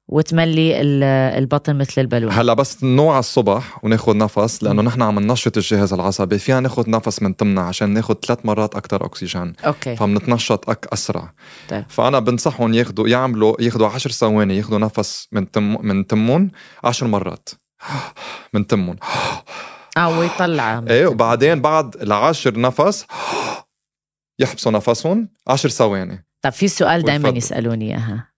وتملي 0.10 0.82
ال- 0.82 1.04
البطن 1.38 1.76
مثل 1.78 2.02
البالون. 2.02 2.32
هلا 2.32 2.54
بس 2.54 2.84
نوعى 2.84 3.20
الصبح 3.20 3.84
وناخذ 3.86 4.18
نفس 4.18 4.64
لأنه 4.64 4.82
نحن 4.82 5.02
عم 5.02 5.20
ننشط 5.20 5.58
الجهاز 5.58 5.94
العصبي. 5.94 6.40
فينا 6.40 6.60
ناخذ 6.60 6.90
نفس 6.90 7.22
من 7.22 7.36
تمنا 7.36 7.62
عشان 7.62 7.90
ناخذ 7.90 8.14
ثلاث 8.28 8.40
مرات 8.46 8.76
أكثر 8.76 9.06
أكسجين. 9.06 9.54
okay. 9.66 9.96
فبنتنشط 9.96 10.70
أك 10.70 10.88
أسرع. 10.94 11.34
طيب. 11.70 11.86
فأنا 11.90 12.20
بنصحهم 12.20 12.74
ياخذوا 12.74 13.08
يعملوا 13.08 13.56
ياخذوا 13.62 13.88
10 13.88 14.12
ثواني 14.12 14.58
ياخذوا 14.58 14.80
نفس 14.80 15.28
من 15.32 15.52
تم 15.52 15.78
من 15.88 16.08
تمهم 16.08 16.52
10 16.84 17.08
مرات. 17.08 17.50
من 18.54 18.68
تمهم. 18.68 18.96
آه 19.98 20.20
ويطلع. 20.20 20.84
إيه 20.90 21.08
وبعدين 21.08 21.62
بعد 21.62 21.96
العاشر 21.96 22.60
نفس 22.60 23.06
يحبسوا 24.40 24.72
نفسهم 24.72 25.30
10 25.48 25.70
ثواني. 25.70 26.26
طب 26.42 26.52
في 26.52 26.68
سؤال 26.68 27.02
دائما. 27.04 27.30
يسألوني 27.30 27.90
إياها. 27.92 28.37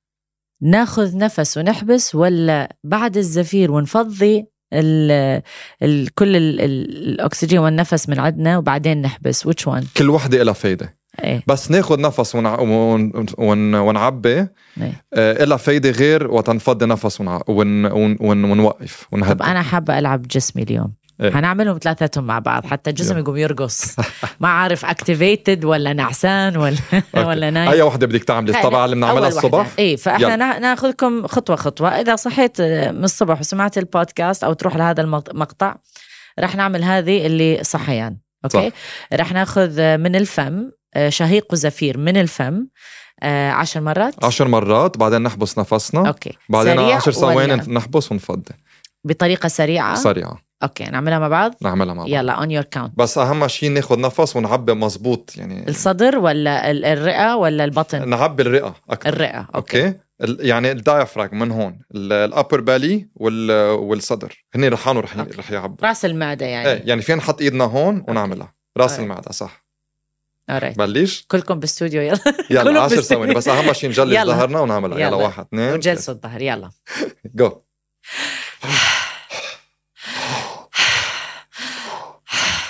ناخذ 0.61 1.17
نفس 1.17 1.57
ونحبس 1.57 2.15
ولا 2.15 2.75
بعد 2.83 3.17
الزفير 3.17 3.71
ونفضي 3.71 4.45
ال 4.73 5.11
ال 5.83 6.13
كل 6.13 6.35
ال 6.35 6.61
ال 6.61 7.09
الأكسجين 7.09 7.59
والنفس 7.59 8.09
من 8.09 8.19
عندنا 8.19 8.57
وبعدين 8.57 9.01
نحبس. 9.01 9.47
Which 9.47 9.65
one 9.65 9.83
كل 9.97 10.09
وحدة 10.09 10.43
لها 10.43 10.53
فايدة. 10.53 10.99
إيه. 11.23 11.43
بس 11.47 11.71
ناخذ 11.71 12.01
نفس 12.01 12.35
ونع... 12.35 12.59
ون... 12.59 13.25
ون... 13.37 13.75
ونعبي. 13.75 14.35
إيه. 14.37 14.49
آه، 15.13 15.43
إلها 15.43 15.57
فايدة 15.57 15.89
غير 15.89 16.31
وقت 16.31 16.49
نفضي 16.49 16.85
نفس 16.85 17.21
ونع... 17.21 17.41
ون... 17.47 17.85
ون... 17.85 18.17
ون... 18.19 18.43
ونوقف 18.43 19.07
ونهدي 19.11 19.33
طب 19.33 19.41
أنا 19.41 19.61
حابة 19.61 19.99
ألعب 19.99 20.21
جسمي 20.21 20.63
اليوم. 20.63 20.93
إيه. 21.21 21.39
هنعملهم 21.39 21.77
ثلاثتهم 21.83 22.23
مع 22.23 22.39
بعض 22.39 22.65
حتى 22.65 22.89
الجسم. 22.89 23.17
يقوم 23.17 23.37
يرقص. 23.37 23.95
ما 24.39 24.47
عارف 24.47 24.85
activated 24.85 25.65
ولا 25.65 25.93
نعسان 25.93 26.57
ولا 26.57 26.75
ولا 27.15 27.49
نايم. 27.49 27.69
أي 27.71 27.81
وحدة 27.81 28.07
بدك 28.07 28.23
تعملي 28.23 28.53
هاي 28.53 28.59
الطبعة 28.59 28.85
اللي 28.85 28.95
بنعملها 28.95 29.27
الصبح. 29.27 29.67
إيه 29.79 29.95
فإحنا 29.95 30.27
يلا. 30.27 30.35
نا- 30.35 30.59
ناخذكم 30.59 31.27
خطوة 31.27 31.55
خطوة. 31.55 31.89
إذا 31.89 32.15
صحيت 32.15 32.61
من 32.61 33.03
الصبح 33.03 33.39
وسمعت 33.39 33.77
البودكاست 33.77 34.43
أو 34.43 34.53
تروح 34.53 34.75
لهذا 34.75 35.01
المقطع 35.01 35.75
رح 36.39 36.55
نعمل 36.55 36.83
هذه 36.83 37.25
اللي 37.25 37.59
صحيان. 37.63 38.17
okay؟ 38.45 38.69
صح. 38.69 38.75
رح 39.13 39.31
ناخذ 39.33 39.97
من 39.97 40.15
الفم 40.15 40.71
آه، 40.93 41.09
شهيق 41.09 41.47
وزفير 41.53 41.97
من 41.97 42.17
الفم 42.17 42.67
آه، 43.23 43.51
عشر 43.51 43.81
مرات. 43.81 44.25
عشر 44.25 44.47
مرات 44.47 44.97
بعدين 44.97 45.21
نحبس 45.21 45.59
نفسنا. 45.59 46.07
okay. 46.07 46.37
بعدين 46.49 46.79
عشر 46.79 47.11
ثواني 47.11 47.53
ولا؟ 47.53 47.55
نحبس 47.69 48.11
ونفضي. 48.11 48.53
بطريقة 49.03 49.47
سريعة؟ 49.47 49.95
سريعة. 49.95 50.48
okay 50.63 50.83
نعملها 50.83 51.19
مع 51.19 51.27
بعض؟ 51.27 51.55
نعملها 51.61 51.93
مع 51.93 52.03
بعض. 52.03 52.11
يلا 52.13 52.31
on 52.31 52.51
your 52.51 52.63
count 52.63 52.93
بس 52.97 53.17
أهم 53.17 53.47
شيء 53.47 53.69
ناخذ 53.71 53.99
نفس 53.99 54.35
ونعبي 54.35 54.73
مزبوط 54.73 55.33
يعني 55.37 55.69
الصدر 55.69 56.17
ولا 56.17 56.71
ال- 56.71 56.85
الرئة 56.85 57.35
ولا 57.35 57.63
البطن؟ 57.65 58.09
نعبي 58.09 58.43
الرئة 58.43 58.75
أكثر 58.89 59.09
الرئة 59.09 59.47
okay, 59.55 59.87
ال- 60.21 60.37
يعني 60.47 60.71
ال 60.71 60.78
diaphragm 60.78 61.35
من 61.35 61.51
هون 61.51 61.79
ال 61.95 62.06
upper 62.06 62.61
belly 62.61 63.09
والصدر. 63.15 64.45
هني 64.55 64.67
رحانوا 64.67 65.01
رح 65.01 65.17
okay. 65.17 65.37
رح 65.37 65.51
يعبوا 65.51 65.87
رأس 65.87 66.05
المعدة 66.05 66.45
يعني. 66.45 66.69
إيه 66.69 66.81
يعني 66.85 67.01
فينا 67.01 67.17
نحط 67.17 67.41
إيدنا 67.41 67.63
هون 67.63 68.05
ونعملها. 68.07 68.53
رأس 68.77 68.91
okay. 68.91 69.03
المعدة 69.03 69.31
صح. 69.31 69.65
Alright. 70.51 70.77
بلش؟ 70.77 71.25
كلكم 71.27 71.59
باستوديو 71.59 72.01
يلا. 72.01 72.19
يلا 72.51 72.63
كله 72.63 72.81
10 72.81 72.97
بس- 72.97 73.07
ثواني 73.09 73.33
بس 73.33 73.47
أهم 73.47 73.73
شيء 73.73 73.89
نجلس. 73.89 74.25
ظهرنا 74.27 74.59
ونعملها. 74.59 74.97
يلا, 74.99 75.07
يلا. 75.07 75.15
واحد 75.15 75.45
اثنين 75.45 75.73
وجلسوا 75.73 76.13
الظهر 76.13 76.41
يلا. 76.41 76.69
جو 77.35 77.51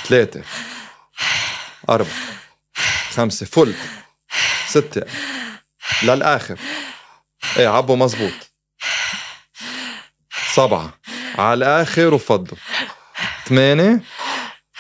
ثلاثة. 0.10 0.44
أربعة. 1.89 2.12
خمسة. 3.12 3.46
full. 3.46 3.74
ستة. 4.68 5.06
للآخر. 6.04 6.60
إيه 7.58 7.68
عبوا 7.68 7.96
مزبوط. 7.96 8.51
سبعة. 10.54 10.94
على 11.36 11.54
الآخر 11.54 12.13
وفضوا 12.13 12.58
ثمانية. 13.46 14.04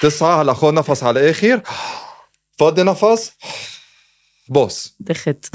تسعة. 0.01 0.41
هلا 0.41 0.53
خذ 0.53 0.73
نفس 0.73 1.03
على 1.03 1.19
الآخر. 1.19 1.61
فضي 2.59 2.83
نفس. 2.83 3.31
pause. 4.47 4.95
دخت. 4.99 5.45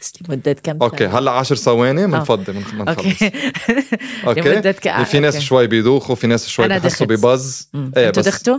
بس 0.00 0.12
لمدة 0.22 0.52
كم 0.52 0.78
okay 0.82 0.96
ثانية؟ 0.96 1.18
هلأ 1.18 1.30
عشر 1.30 1.54
ثواني 1.54 2.06
بنفضي 2.06 2.52
من 2.52 2.62
بنخلص. 2.72 3.06
أوكي. 3.06 3.32
okay؟ 4.26 4.40
لمدة 4.40 4.72
ك... 4.72 5.02
في 5.02 5.20
ناس. 5.20 5.38
شوي 5.38 5.66
بيدوخوا 5.66 6.14
في 6.14 6.26
ناس 6.26 6.48
شوي 6.48 6.68
بحسوا. 6.68 7.06
ب 7.06 7.17
buzz. 7.17 7.70
إيه 7.96 8.08
أنتوا 8.08 8.22
دختوا؟ 8.22 8.58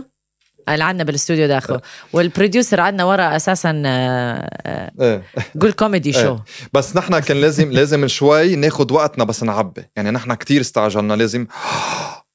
اللي 0.68 0.84
عندنا 0.84 1.04
بالاستوديو 1.04 1.46
داخ. 1.46 1.80
وال 2.12 2.26
producer 2.26 2.80
عندنا 2.80 3.04
ورا 3.04 3.36
أساسا 3.36 3.82
آه، 3.86 4.50
آه، 4.66 4.92
إيه. 5.00 5.22
قول 5.60 5.72
كوميدي 5.72 6.16
إيه. 6.16 6.22
شو. 6.22 6.38
بس 6.72 6.96
نحن 6.96 7.18
كان 7.18 7.40
لازم 7.40 7.70
لازم 7.70 8.06
شوي 8.06 8.56
ناخد 8.56 8.92
وقتنا 8.92 9.24
بس 9.24 9.42
نعبي. 9.42 9.84
يعني 9.96 10.10
نحن 10.10 10.34
كتير 10.34 10.60
استعجلنا 10.60 11.14
لازم 11.14 11.46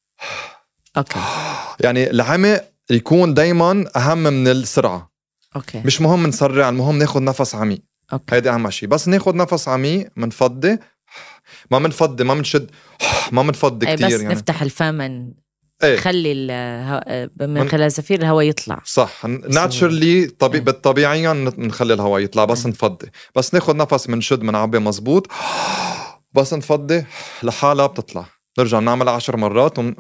okay. 0.98 1.20
يعني 1.86 2.10
العمق 2.10 2.64
يكون 2.90 3.34
دايما 3.34 3.86
أهم 3.96 4.18
من 4.18 4.48
السرعة. 4.48 5.12
okay. 5.56 5.82
مش 5.86 6.02
مهم 6.02 6.28
نسرع 6.28 6.70
المهم 6.70 6.98
ناخد 6.98 7.22
نفس 7.22 7.56
عميق. 7.56 7.87
okay. 8.14 8.36
هيدي 8.36 8.50
أهم 8.50 8.70
شيء 8.70 8.90
بس 8.90 9.08
ناخد 9.08 9.36
نفس 9.36 9.68
عميق 9.68 10.10
منفضي. 10.16 10.78
ما 11.72 11.80
منفضي 11.80 12.24
ما 12.24 12.34
منشد 12.34 12.72
ما 13.32 13.44
منفضي 13.44 13.88
اي 13.88 13.96
كتير 13.96 14.08
بس 14.08 14.14
يعني. 14.14 14.34
نفتح 14.34 14.62
الفم 14.62 15.02
إيه. 15.84 16.00
الهو- 16.06 17.30
من 17.40 17.70
خلال 17.70 17.92
زفير 17.92 18.20
الهواء 18.20 18.46
يطلع. 18.46 18.82
صح. 18.86 19.26
naturally 19.26 20.26
طبيعي 20.28 20.60
إيه. 20.60 20.66
بالطبيعيا 20.66 21.34
نخلي 21.58 21.94
الهواء 21.94 22.22
يطلع 22.22 22.46
بس 22.46 22.66
إيه. 22.66 22.72
نفضي. 22.72 23.08
بس 23.36 23.54
ناخد 23.54 23.76
نفس 23.76 24.10
منشد 24.10 24.42
منعبي 24.44 24.80
مزبوط. 24.80 25.28
بس 26.34 26.54
نفضي 26.54 27.06
لحالها 27.44 27.88
بتطلع. 27.88 28.26
نرجع 28.60 28.80
نعملها 28.80 29.14
عشر 29.14 29.38
مرات 29.38 29.80
ون... 29.80 29.96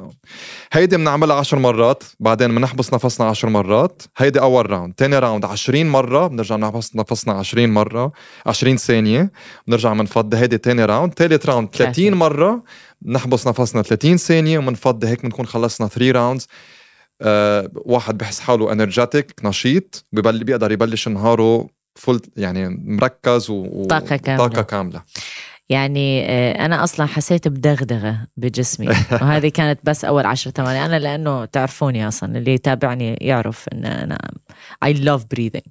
هيدي 0.72 0.98
بنعملها 0.98 1.36
عشر 1.36 1.60
مرات 1.60 2.04
بعدين 2.20 2.56
بنحبس 2.56 2.94
نفسنا 2.94 3.28
عشر 3.28 3.50
مرات. 3.50 4.02
هيدي 4.18 4.40
أول 4.40 4.70
round 4.70 4.94
تاني 4.94 5.20
round 5.20 5.46
عشرين 5.46 5.90
مرة 5.90 6.28
بنرجع 6.28 6.56
نحبس 6.56 6.96
نفسنا 6.96 7.34
عشرين 7.34 7.74
مرة 7.74 8.12
عشرين 8.46 8.78
ثانية 8.78 9.32
بنرجع 9.68 9.94
بنفضي 9.94 10.38
هيدي 10.38 10.58
تاني 10.58 10.86
round 10.86 11.13
تالت 11.14 11.46
round 11.46 11.68
30 11.70 11.84
ثلاثين. 11.86 12.14
مرة 12.14 12.64
نحبس 13.06 13.48
نفسنا 13.48 13.82
30 13.82 14.18
ثانية 14.18 14.60
وبنفضي 14.60 15.08
هيك 15.08 15.24
بنكون 15.24 15.46
خلصنا 15.46 15.88
3 15.88 16.12
rounds 16.12 16.48
آه 17.22 17.70
واحد 17.76 18.18
بحس 18.18 18.40
حاله 18.40 18.72
energetic 18.72 19.42
نشيط 19.44 20.06
ببل 20.12 20.44
بيقدر 20.44 20.72
يبلش 20.72 21.08
نهاره 21.08 21.68
فل 21.96 22.20
يعني 22.38 22.70
مركز 22.86 23.50
و... 23.50 23.54
و- 23.54 23.86
طاقة 23.86 24.16
كاملة. 24.16 24.48
طاقة 24.48 24.62
كاملة. 24.62 25.02
يعني 25.70 26.26
آه، 26.26 26.66
أنا 26.66 26.84
أصلا 26.84 27.06
حسيت 27.06 27.48
بدغدغة 27.48 28.28
بجسمي. 28.38 28.88
وهذه 29.22 29.48
كانت 29.48 29.80
بس 29.84 30.06
أول 30.06 30.26
عشر 30.26 30.52
ثواني. 30.52 30.86
أنا 30.86 31.00
لأنه 31.00 31.46
تعرفوني 31.46 32.08
أصلا 32.08 32.38
اللي 32.38 32.54
يتابعني 32.54 33.18
يعرف 33.22 33.66
أنا 33.74 34.18
I 34.86 34.90
love 34.94 35.22
breathing. 35.36 35.70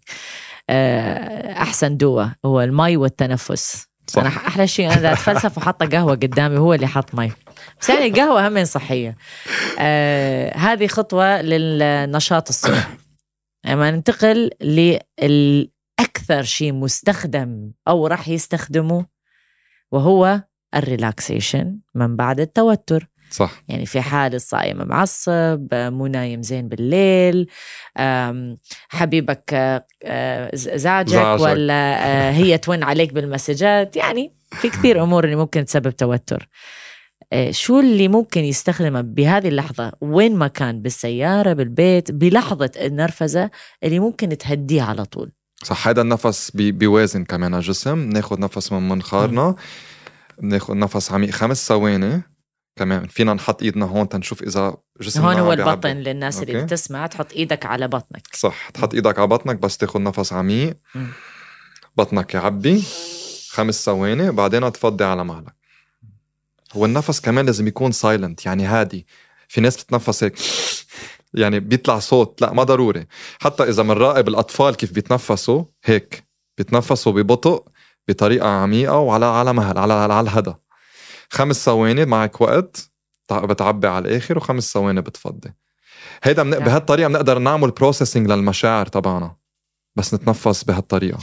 آه، 0.71 1.53
أحسن 1.53 1.97
دواء 1.97 2.31
هو 2.45 2.61
المي 2.61 2.97
والتنفس. 2.97 3.87
صح. 4.07 4.21
أنا 4.21 4.29
أحلى 4.29 4.67
شيء 4.67 4.93
أنا 4.93 5.12
أتفلسف 5.12 5.59
وحاطة 5.59 5.87
قهوة 5.87 6.12
قدامي 6.12 6.59
هو 6.59 6.75
اللي 6.75 6.87
حط 6.87 7.15
مي. 7.15 7.33
بس 7.81 7.88
يعني 7.88 8.07
القهوة 8.07 8.49
هم 8.49 8.65
صحية. 8.65 9.17
آه، 9.79 10.57
هذه 10.57 10.87
خطوة 10.87 11.43
للنشاط 11.43 12.49
الصبح 12.49 12.88
لما 13.67 13.91
ننتقل 13.91 14.50
للأكثر 14.61 16.43
شيء 16.43 16.73
مستخدم 16.73 17.73
أو 17.88 18.07
راح 18.07 18.29
يستخدمه 18.29 19.07
وهو 19.93 20.43
ال 20.75 20.84
relaxation 20.84 21.78
من 21.95 22.16
بعد 22.16 22.40
التوتر. 22.40 23.09
صح. 23.31 23.62
يعني 23.69 23.87
في 23.87 24.00
حال 24.00 24.35
الصايم 24.35 24.88
معصب 24.88 25.69
مو 25.73 26.07
نايم 26.07 26.43
زين 26.43 26.69
بالليل 26.69 27.47
حبيبك 28.88 29.55
آه، 30.05 30.50
زعجك 30.55 31.09
زعجك. 31.12 31.43
ولا 31.43 32.07
آه، 32.07 32.31
هي 32.40 32.59
تون 32.59 32.83
عليك 32.83 33.12
بالمسجات. 33.12 33.97
يعني 33.97 34.33
في 34.52 34.69
كثير 34.69 35.00
أمور 35.05 35.25
اللي 35.25 35.37
ممكن 35.37 35.64
تسبب 35.64 35.90
توتر. 35.90 36.49
آه، 37.33 37.50
شو 37.50 37.81
اللي 37.81 38.09
ممكن 38.09 38.45
يستخدمه 38.45 39.00
بهذه 39.00 39.49
اللحظة؟ 39.49 39.93
وين 40.00 40.37
ما 40.37 40.49
كان 40.49 40.83
بالسيارة 40.83 41.52
بالبيت 41.52 42.12
بلحظة 42.12 42.71
النرفزة 42.81 43.50
اللي 43.83 43.99
ممكن 43.99 44.38
تهديه 44.38 44.83
على 44.83 45.05
طول. 45.05 45.33
صح 45.66 45.88
هذا 45.88 46.00
النفس 46.02 46.50
بي 46.50 46.73
بيوازن 46.73 47.25
كمان 47.25 47.54
الجسم. 47.54 47.99
ناخذ 47.99 48.40
نفس 48.40 48.73
من 48.73 48.88
منخارنا. 48.88 49.54
بناخذ 50.38 50.76
نفس 50.76 51.12
عميق 51.12 51.30
خمس 51.30 51.68
ثواني. 51.68 52.23
كمان 52.76 53.06
فينا 53.06 53.35
نحط 53.35 53.62
ايدنا 53.62 53.87
هون 53.87 54.08
تنشوف 54.08 54.42
إذا 54.42 54.76
جسمنا 55.00 55.26
هون 55.26 55.38
هو. 55.38 55.52
البطن 55.52 55.96
للناس 55.96 56.42
اللي. 56.42 56.62
بتسمع. 56.62 57.06
تحط 57.06 57.32
إيدك 57.32 57.66
على 57.66 57.88
بطنك. 57.88 58.23
صح 58.32 58.68
تحط 58.68 58.94
إيدك 58.94 59.18
على 59.18 59.28
بطنك 59.28 59.56
بس 59.56 59.76
تاخذ 59.76 60.02
نفس 60.02 60.32
عميق. 60.32 60.76
بطنك 61.96 62.35
يعبي. 62.35 62.85
خمس 63.50 63.85
ثواني. 63.85 64.30
بعدين 64.30 64.73
تفضي 64.73 65.04
على 65.04 65.25
مهلك. 65.25 65.54
هو 66.73 66.85
النفس 66.85 67.20
كمان 67.20 67.46
لازم 67.46 67.66
يكون 67.66 67.92
سايلنت 67.92 68.46
يعني 68.46 68.66
هادي. 68.66 69.06
في 69.49 69.61
ناس 69.61 69.76
بتتنفس 69.76 70.25
هيك. 70.25 70.35
يعني 71.37 71.61
بيطلع 71.61 71.99
صوت 71.99 72.43
لا 72.43 72.52
ما 72.52 72.62
ضروري. 72.62 73.07
حتى 73.40 73.62
إذا 73.62 73.83
بنراقب 73.83 74.28
الأطفال 74.28 74.75
كيف 74.76 74.93
بيتنفسوا 74.93 75.64
هيك. 75.85 76.25
بيتنفسوا 76.59 77.12
ببطء 77.12 77.64
بطريقة 78.09 78.49
عميقة 78.49 78.97
وعلى 78.99 79.26
على 79.26 79.52
مهل 79.52 79.78
على 79.78 79.93
على, 79.93 80.21
الهدى. 80.21 80.55
خمس 81.31 81.64
ثواني 81.64 82.05
معك 82.05 82.40
وقت 82.40 82.90
تع- 83.28 83.45
بتعبي 83.45 83.87
على 83.87 84.09
الآخر 84.09 84.37
وخمس 84.38 84.73
ثواني 84.73 85.00
بتفضي. 85.00 85.55
هيدا 86.23 86.43
من... 86.43 86.50
بهالطريقة 86.59 87.09
بنقدر 87.09 87.38
نعمل 87.38 87.71
بروسيسنج 87.71 88.31
للمشاعر 88.31 88.87
تبعنا. 88.87 89.37
بس 89.97 90.14
نتنفس 90.14 90.64
بهالطريقة. 90.64 91.19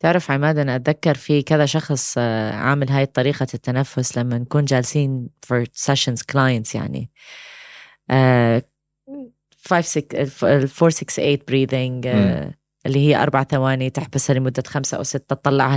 تعرف 0.00 0.30
عماد 0.30 0.58
أنا 0.58 0.76
أتذكر 0.76 1.14
في 1.14 1.42
كذا 1.42 1.66
شخص 1.66 2.14
آه، 2.18 2.52
عامل 2.54 2.90
هاي 2.90 3.06
طريقة 3.06 3.46
التنفس 3.54 4.18
لما 4.18 4.38
نكون 4.38 4.64
جالسين 4.64 5.28
for 5.46 5.64
sessions 5.92 6.20
clients 6.32 6.74
يعني. 6.74 7.10
آه، 9.66 9.68
5 9.68 9.82
6 9.82 10.46
4 10.46 10.90
6 10.90 11.06
8 11.10 11.38
breathing 11.50 12.06
آه، 12.06 12.54
اللي 12.86 12.98
هي 12.98 13.22
أربع 13.22 13.44
ثواني 13.44 13.90
تحبسها 13.90 14.34
لمدة 14.34 14.62
خمسة 14.66 14.96
أو 14.96 15.02
ستة 15.02 15.34
تطلعها 15.36 15.76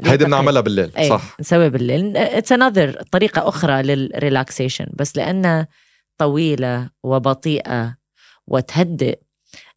اللي 0.00 0.10
هي 0.10 0.12
هيدي 0.12 0.24
بنعملها 0.24 0.60
بالليل 0.60 0.96
أي 0.96 1.08
صح. 1.08 1.36
نسوي 1.40 1.70
بالليل. 1.70 2.16
it's 2.16 2.52
another 2.52 3.02
طريقة 3.02 3.48
أخرى 3.48 3.82
لل 3.82 3.99
relaxation 3.99 4.86
بس 4.92 5.16
لأنها 5.16 5.68
طويلة 6.18 6.90
وبطيئة 7.02 7.96
وتهدئ. 8.46 9.18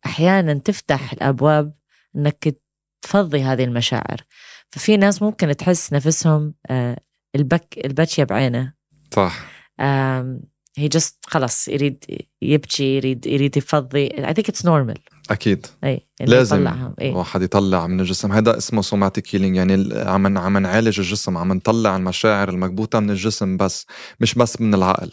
أحيانا 0.06 0.54
تفتح 0.54 1.14
الأبواب 1.14 1.74
أنك 2.16 2.58
تفضي 3.02 3.42
هذه 3.42 3.64
المشاعر. 3.64 4.22
ففي 4.70 4.98
ناس 4.98 5.22
ممكن 5.22 5.56
تحس 5.56 5.94
نفسهم 5.94 6.54
آه، 6.70 6.98
البك 7.36 7.86
البكية 7.86 8.24
بعينه. 8.24 8.74
صح. 9.12 9.46
هي 10.78 10.88
just 10.88 11.18
خلص 11.28 11.68
يريد 11.68 12.06
يبكي 12.42 12.98
يريد 12.98 13.26
يريد 13.26 13.58
يفضي 13.58 14.10
I 14.10 14.34
think 14.34 14.46
it's 14.52 14.64
normal 14.64 15.00
أكيد 15.32 15.66
إي 15.84 16.08
لازم 16.22 16.58
يطلعها. 16.58 16.94
إي 17.02 17.10
الواحد 17.10 17.42
يطلع 17.42 17.88
من 17.88 18.00
الجسم 18.00 18.32
هذا 18.32 18.58
اسمه 18.58 18.82
somatic 18.82 19.36
healing 19.36 19.56
يعني 19.56 20.00
عم 20.00 20.38
عم 20.38 20.58
نعالج 20.58 21.00
الجسم 21.00 21.38
عم 21.38 21.54
نطلع 21.54 21.96
المشاعر 21.96 22.50
المكبوتة 22.50 23.00
من 23.00 23.10
الجسم 23.10 23.58
بس 23.58 23.86
مش 24.20 24.36
بس 24.36 24.62
من 24.62 24.74
العقل. 24.74 25.12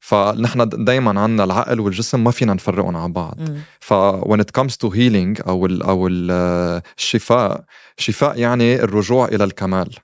فنحن 0.00 0.68
دائما 0.68 1.20
عندنا 1.20 1.44
العقل 1.44 1.80
والجسم 1.80 2.24
ما 2.24 2.30
فينا 2.30 2.54
نفرقهم 2.54 2.96
عن 2.96 3.12
بعض. 3.12 3.38
ف 3.80 3.94
when 4.20 4.40
it 4.40 4.60
comes 4.60 4.72
to 4.72 4.90
healing 4.90 5.48
أو 5.48 5.66
ال 5.66 5.82
أو 5.82 6.08
ال 6.08 6.30
الشفاء 6.98 7.64
شفاء 7.96 8.38
يعني 8.38 8.82
الرجوع 8.82 9.28
إلى 9.28 9.44
الكمال. 9.44 9.94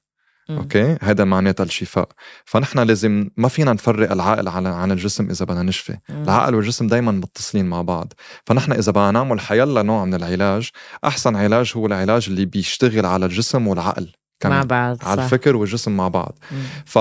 okay؟ 0.50 0.96
هذا 1.02 1.24
معناتها 1.24 1.64
الشفاء. 1.64 2.08
فنحن 2.44 2.78
لازم 2.78 3.30
ما 3.36 3.48
فينا 3.48 3.72
نفرق 3.72 4.12
العقل 4.12 4.48
عن 4.48 4.66
عن 4.66 4.92
الجسم 4.92 5.30
إذا 5.30 5.44
بدنا 5.44 5.62
نشفي. 5.62 5.98
العقل 6.10 6.54
والجسم 6.54 6.86
دائما 6.86 7.12
متصلين 7.12 7.66
مع 7.66 7.82
بعض. 7.82 8.12
فنحن 8.46 8.72
إذا 8.72 8.92
بدنا 8.92 9.10
نعمل 9.10 9.40
حيلا 9.40 9.82
نوع 9.82 10.04
من 10.04 10.14
العلاج 10.14 10.70
أحسن 11.04 11.36
علاج 11.36 11.72
هو 11.76 11.86
العلاج 11.86 12.26
اللي 12.28 12.44
بيشتغل 12.44 13.06
على 13.06 13.26
الجسم 13.26 13.66
والعقل 13.68 14.12
مع 14.44 14.62
بعض 14.62 14.98
على 15.02 15.16
صح. 15.16 15.22
الفكر 15.22 15.56
والجسم 15.56 15.96
مع 15.96 16.08
بعض. 16.08 16.38
ف 16.86 16.98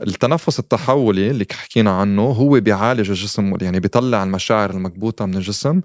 التنفس 0.00 0.58
التحولي 0.58 1.30
اللي 1.30 1.46
حكينا 1.52 1.90
عنه 1.90 2.22
هو 2.22 2.60
بيعالج 2.60 3.08
الجسم 3.10 3.54
يعني 3.60 3.80
بيطلع 3.80 4.22
المشاعر 4.22 4.70
المكبوتة 4.70 5.26
من 5.26 5.34
الجسم 5.34 5.80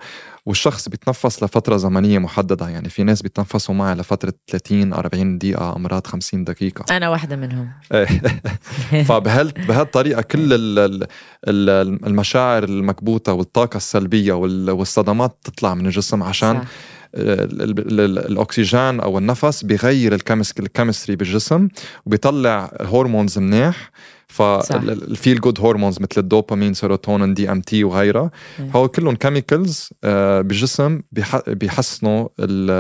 والشخص 0.46 0.90
بيتنفس 0.90 1.44
لفترة 1.44 1.78
زمنية 1.78 2.20
محددة. 2.20 2.70
يعني 2.70 2.90
في 2.90 3.04
ناس 3.04 3.22
بيتنفسوا 3.22 3.76
معي 3.76 3.96
لفترة 3.96 4.34
30 4.48 4.94
40 4.94 5.38
دقيقة 5.38 5.76
أمرات 5.76 6.08
50 6.08 6.44
دقيقة. 6.44 6.98
أنا 6.98 7.10
واحدة 7.10 7.36
منهم. 7.36 7.70
فبهال 9.08 9.52
بهالطريقة 9.68 10.22
كل 10.22 10.54
ال- 10.54 10.80
ال- 10.80 11.08
ال- 11.48 12.06
المشاعر 12.08 12.64
المكبوتة 12.64 13.34
والطاقة 13.34 13.78
السلبية 13.78 14.34
وال- 14.34 14.72
والصدمات 14.72 15.38
تطلع 15.44 15.74
من 15.74 15.86
الجسم 15.86 16.24
عشان 16.24 16.54
صح. 16.62 16.68
ال- 17.16 17.62
ال- 17.62 18.00
ال- 18.00 18.20
الأكسجين 18.32 19.00
أو 19.00 19.18
النفس 19.18 19.64
بيغير 19.64 20.14
ال 20.14 20.19
chemis 20.19 20.54
ال 20.60 20.65
chemistry 20.65 21.16
بالجسم 21.16 21.68
وبيطلع 22.06 22.72
hormones 22.82 23.40
منيح 23.40 23.92
صح. 24.30 24.36
فال 24.36 24.71
feel 24.71 25.42
good 25.42 25.60
hormones 25.62 26.00
مثل 26.02 26.12
الدوبامين 26.18 26.74
سيروتونين 26.74 27.34
DMT 27.34 27.84
وغيرها 27.84 28.32
مم. 28.60 28.70
هو 28.76 28.88
كلهم 28.88 29.16
chemicals 29.16 29.90
بالجسم 30.04 31.02
بيح- 31.12 31.50
بيحسنوا 31.50 32.28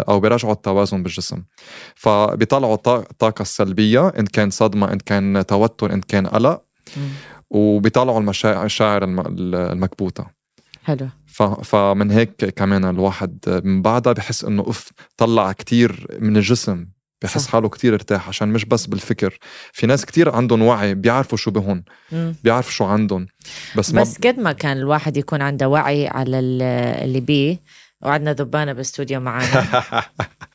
أو 0.09 0.19
بيرجعوا 0.19 0.53
التوازن 0.53 1.03
بالجسم 1.03 1.43
فبيطلعوا 1.95 2.75
الطا- 2.75 3.09
الطاقه 3.11 3.41
السلبيه 3.41 4.07
إن 4.07 4.25
كان 4.25 4.49
صدمة 4.49 4.93
إن 4.93 4.97
كان 4.97 5.45
توتر 5.47 5.93
إن 5.93 6.01
كان 6.01 6.27
قلق. 6.27 6.61
وبيطلعوا 7.49 8.19
المشاعر 8.19 8.59
المشاعر 8.61 9.03
الم- 9.03 9.23
المكبوتة 9.55 10.38
حلو 10.89 11.09
فمن 11.63 12.11
هيك 12.11 12.45
كمان 12.45 12.85
الواحد 12.85 13.61
من 13.63 13.81
بعدها 13.81 14.13
بحس 14.13 14.43
إنه 14.45 14.63
اف 14.67 14.89
طلع 15.17 15.51
كتير 15.51 16.07
من 16.19 16.37
الجسم 16.37 16.87
بحس 17.21 17.41
صح. 17.45 17.51
حاله 17.51 17.69
كتير 17.69 17.93
ارتاح 17.93 18.27
عشان 18.27 18.49
مش 18.49 18.65
بس 18.65 18.85
بالفكر 18.85 19.37
في 19.73 19.87
ناس 19.87 20.05
كتير 20.05 20.35
عندهم 20.35 20.61
وعي 20.61 20.95
بيعرفوا 20.95 21.37
شو 21.37 21.51
بهن 21.51 21.83
مم. 22.11 22.35
بيعرفوا 22.43 22.71
شو 22.71 22.85
عندهم 22.85 23.27
بس, 23.75 23.93
ما 23.93 24.01
بس 24.01 24.17
قد 24.17 24.39
ما 24.39 24.51
كان 24.51 24.77
الواحد 24.77 25.17
يكون 25.17 25.41
عنده 25.41 25.69
وعي 25.69 26.07
على 26.07 26.39
ال- 26.39 26.61
اللي 27.03 27.19
بيه 27.19 27.57
وعندنا 28.01 28.33
ذبانه 28.33 28.73
بالاستوديو 28.73 29.19
معنا 29.19 29.45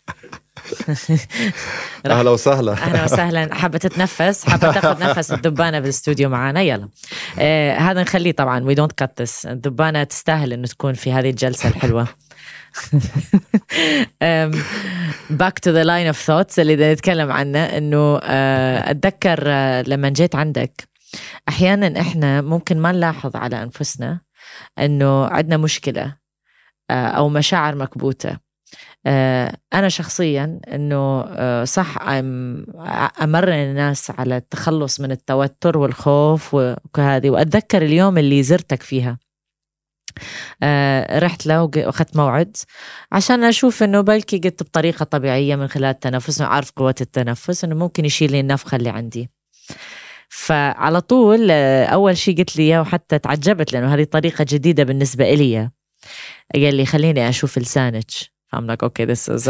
أهلا 2.06 2.30
وسهلا. 2.30 2.72
أهلا 2.72 3.04
وسهلا. 3.04 3.54
حابة 3.54 3.78
تتنفس؟ 3.78 4.44
حابة 4.48 4.72
تاخذ 4.72 5.02
نفس 5.04 5.32
الدبانة 5.32 5.80
بالاستوديو 5.80 6.28
معنا 6.28 6.62
يلا. 6.62 6.88
آه 7.38 7.76
هذا 7.78 8.02
نخليه 8.02 8.32
طبعا. 8.32 8.64
we 8.64 8.74
don't 8.74 8.92
cut 8.92 9.20
الدبانة 9.44 10.04
تستاهل 10.04 10.52
إنه 10.52 10.66
تكون 10.66 10.94
في 10.94 11.12
هذه 11.12 11.30
الجلسة 11.30 11.68
الحلوة. 11.68 12.08
back 15.30 15.58
to 15.58 15.70
the 15.70 15.84
line 15.84 16.06
of 16.06 16.20
thoughts 16.20 16.58
اللي 16.58 16.76
بدنا 16.76 16.92
نتكلم 16.92 17.32
عنه 17.32 17.58
إنه 17.58 18.20
آه، 18.22 18.90
أتذكر 18.90 19.44
آه، 19.46 19.82
لما 19.82 20.08
جيت 20.08 20.34
عندك 20.34 20.88
أحيانا 21.48 22.00
إحنا 22.00 22.40
ممكن 22.40 22.78
ما 22.78 22.92
نلاحظ 22.92 23.36
على 23.36 23.62
أنفسنا 23.62 24.20
إنه 24.78 25.26
عندنا 25.26 25.56
مشكلة 25.56 26.16
آه، 26.90 27.06
أو 27.06 27.28
مشاعر 27.28 27.74
مكبوتة. 27.74 28.43
آه، 29.06 29.56
أنا 29.74 29.88
شخصيا 29.88 30.60
إنه 30.72 31.24
آه، 31.28 31.64
صح 31.64 31.98
أم- 31.98 32.02
أمرن 33.22 33.52
الناس 33.52 34.10
على 34.10 34.36
التخلص 34.36 35.00
من 35.00 35.10
التوتر 35.10 35.78
والخوف 35.78 36.54
وهذه 36.54 37.30
وأتذكر 37.30 37.82
اليوم 37.82 38.18
اللي 38.18 38.42
زرتك 38.42 38.82
فيها. 38.82 39.18
آه، 40.62 41.18
رحت 41.18 41.46
له 41.46 41.62
وأخذت 41.62 42.16
موعد 42.16 42.56
عشان 43.12 43.44
أشوف 43.44 43.82
إنه 43.82 44.00
بلكي 44.00 44.38
قلت 44.38 44.62
بطريقة 44.62 45.04
طبيعية 45.04 45.56
من 45.56 45.68
خلال 45.68 45.84
التنفس 45.90 46.40
أعرف 46.40 46.70
قوة 46.70 46.94
التنفس 47.00 47.64
إنه 47.64 47.74
ممكن 47.74 48.04
يشيل 48.04 48.32
لي 48.32 48.40
النفخه 48.40 48.76
اللي 48.76 48.88
عندي. 48.90 49.30
فعلى 50.28 51.00
طول 51.00 51.50
أول 51.50 52.16
شيء 52.16 52.38
قلت 52.38 52.56
لي 52.56 52.62
إياه 52.62 52.80
وحتى 52.80 53.18
تعجبت 53.18 53.72
لأنه 53.72 53.94
هذه 53.94 54.04
طريقة 54.04 54.46
جديدة 54.48 54.84
بالنسبة 54.84 55.24
إلي 55.34 55.70
قال 56.54 56.74
لي 56.74 56.86
خليني 56.86 57.28
أشوف 57.28 57.58
لسانك. 57.58 58.33
I'm 58.54 58.66
like 58.66 58.82
okay 58.82 59.04
this 59.04 59.28
is 59.28 59.48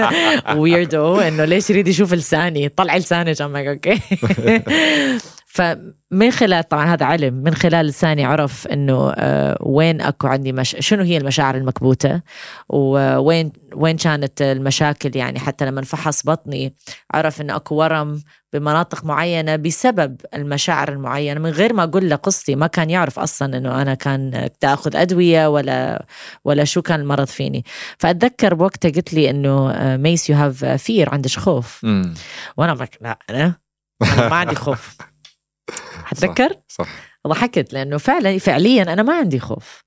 weirdo 0.62 0.94
انه 0.94 1.44
ليش 1.44 1.70
يريد 1.70 1.88
يشوف 1.88 2.14
لساني؟ 2.14 2.68
طلعي 2.68 2.98
لسانك. 2.98 3.36
I'm 3.36 3.52
like 3.52 3.68
okay. 3.78 3.98
فمن 5.56 6.30
خلال 6.30 6.68
طبعا 6.68 6.94
هذا 6.94 7.06
علم. 7.06 7.34
من 7.34 7.54
خلال 7.54 7.86
لساني 7.86 8.24
عرف 8.24 8.66
إنه 8.66 9.12
آه، 9.16 9.58
وين 9.60 10.00
أكو 10.00 10.26
عندي 10.26 10.52
مش 10.52 10.76
شنو 10.78 11.02
هي 11.02 11.16
المشاعر 11.16 11.56
المكبوتة؟ 11.56 12.20
ووين 12.68 13.52
وين 13.74 13.96
كانت 13.96 14.42
المشاكل؟ 14.42 15.16
يعني 15.16 15.38
حتى 15.38 15.66
لما 15.66 15.82
فحص 15.82 16.26
بطني 16.26 16.74
عرف 17.14 17.40
انه 17.40 17.56
أكو 17.56 17.74
ورم 17.74 18.20
بمناطق 18.58 19.04
معينة 19.04 19.56
بسبب 19.56 20.20
المشاعر 20.34 20.88
المعينة. 20.88 21.40
من 21.40 21.50
غير 21.50 21.72
ما 21.72 21.82
أقول 21.82 22.10
له 22.10 22.16
قصتي 22.16 22.54
ما 22.54 22.66
كان 22.66 22.90
يعرف 22.90 23.18
أصلا 23.18 23.58
إنه 23.58 23.82
أنا 23.82 23.94
كان 23.94 24.48
تأخذ 24.60 24.96
أدوية 24.96 25.46
ولا 25.48 26.06
ولا 26.44 26.64
شو 26.64 26.82
كان 26.82 27.00
المرض 27.00 27.26
فيني. 27.26 27.64
فأتذكر 27.98 28.54
بوقتها 28.54 28.90
قلت 28.90 29.14
لي 29.14 29.30
إنه 29.30 29.72
ميس 29.96 30.30
you 30.30 30.36
have 30.36 30.64
fear 30.64 31.10
عندك 31.10 31.30
خوف. 31.30 31.80
مم. 31.82 32.14
وأنا 32.56 32.74
بك 32.74 32.98
لا 33.00 33.18
أنا 33.30 33.54
أنا 34.02 34.28
ما 34.28 34.36
عندي 34.36 34.54
خوف. 34.54 34.96
حتذكر 36.04 36.52
صح. 36.68 36.88
ضحكت 37.26 37.72
لأنه 37.72 37.98
فعلا 37.98 38.38
فعليا 38.38 38.82
أنا 38.82 39.02
ما 39.02 39.14
عندي 39.18 39.38
خوف. 39.38 39.82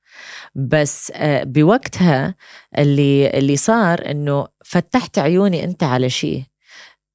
بس 0.56 1.12
آه، 1.16 1.44
بوقتها 1.44 2.36
اللي 2.78 3.30
اللي 3.30 3.56
صار 3.56 4.12
إنه 4.12 4.48
فتحت 4.66 5.20
عيوني 5.20 5.64
أنت 5.64 5.84
على 5.84 6.10
شيء. 6.10 6.44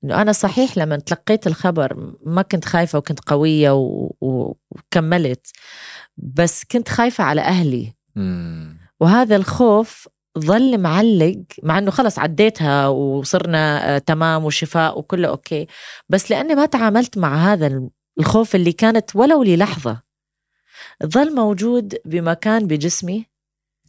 إنه 0.05 0.23
أنا 0.23 0.33
صحيح 0.33 0.79
لما 0.79 0.97
تلقيت 0.97 1.47
الخبر 1.47 2.15
ما 2.27 2.43
كنت 2.43 2.65
خايفة 2.65 2.99
وكنت 2.99 3.21
قوية 3.21 3.71
و... 3.71 4.15
و- 4.21 4.57
وكملت 4.71 5.47
بس 6.17 6.65
كنت 6.65 6.89
خايفة 6.89 7.25
على 7.25 7.41
أهلي. 7.41 7.93
مم. 8.17 8.79
وهذا 9.01 9.37
الخوف 9.37 10.09
ظل 10.39 10.79
معلق 10.79 11.43
مع 11.63 11.79
إنه 11.79 11.91
خلص 11.91 12.19
عديتها 12.19 12.89
وصرنا 12.89 13.95
آه، 13.95 13.99
تمام 13.99 14.45
وشفاء 14.45 14.99
وكله 14.99 15.29
أوكي. 15.29 15.67
بس 16.09 16.31
لأني 16.31 16.55
ما 16.55 16.67
تعاملت 16.67 17.19
مع 17.19 17.37
هذا 17.53 17.89
الخوف 18.19 18.55
اللي 18.55 18.73
كانت 18.73 19.17
ولو 19.17 19.43
للحظة. 19.43 20.03
ظل 21.05 21.35
موجود 21.35 21.97
بمكان 22.05 22.67
بجسمي. 22.67 23.27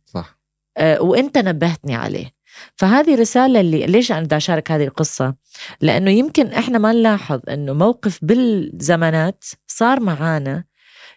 صح. 0.06 0.40
آه، 0.78 1.02
وإنت 1.02 1.38
نبهتني 1.38 1.96
عليه. 1.96 2.35
فهذه 2.76 3.16
رسالة 3.16 3.60
اللي 3.60 3.86
ليش 3.86 4.12
أنا 4.12 4.22
بدي 4.22 4.38
أشارك 4.38 4.72
هذه 4.72 4.84
القصة؟ 4.84 5.36
لأنه 5.82 6.12
يمكن 6.12 6.48
إحنا 6.48 6.78
ما 6.78 6.92
نلاحظ 6.92 7.42
أنه 7.50 7.74
موقف 7.74 8.20
بالزمانات 8.22 9.46
صار 9.68 10.00
معانا 10.00 10.64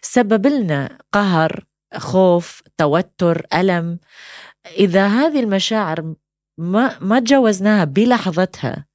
سبب 0.01 0.47
لنا 0.47 0.97
قهر 1.11 1.65
خوف 1.97 2.61
توتر 2.77 3.45
ألم. 3.53 3.99
إذا 4.77 5.07
هذه 5.07 5.39
المشاعر 5.39 6.13
ما 6.57 6.95
ما 7.01 7.19
تجاوزناها 7.19 7.83
بلحظتها 7.83 8.85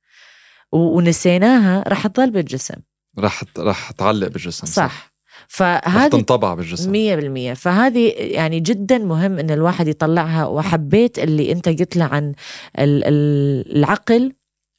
ونسيناها 0.73 1.85
رح 1.89 2.07
تضل 2.07 2.31
بالجسم. 2.31 2.77
رح 3.19 3.45
رح 3.59 3.91
تعلق 3.91 4.29
بالجسم 4.29 4.67
صح. 4.67 4.85
رح 4.85 5.14
فهذه 5.49 6.11
تنطبع 6.11 6.55
بالجسم. 6.55 6.93
مية 6.93 7.17
بالمية. 7.17 7.55
فهذه 7.55 8.13
يعني 8.17 8.61
جدا 8.61 8.99
مهم 8.99 9.39
إن 9.39 9.51
الواحد 9.51 9.89
يطلعها 9.89 10.47
وحبيت 10.47 11.19
اللي 11.19 11.53
أنت 11.53 11.69
قلت 11.69 11.97
له 11.97 12.05
عن 12.05 12.35
ال- 12.79 13.05
ال- 13.05 13.77
العقل 13.77 14.33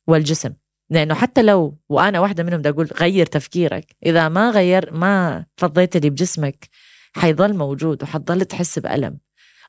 والجسم. 0.08 0.54
لأنه 0.90 1.14
حتى 1.14 1.42
لو 1.42 1.78
وأنا 1.90 2.20
واحدة 2.20 2.44
منهم 2.44 2.60
بدي 2.60 2.70
أقول 2.70 2.90
غير 3.00 3.26
تفكيرك. 3.26 3.96
إذا 4.06 4.30
ما 4.30 4.50
غير 4.50 4.94
ما 4.94 5.46
فضيت 5.58 5.96
اللي 5.96 6.10
بجسمك 6.10 6.70
حيضل 7.16 7.54
موجود 7.58 8.04
وحتضل 8.04 8.46
تحس 8.46 8.80
بألم 8.80 9.18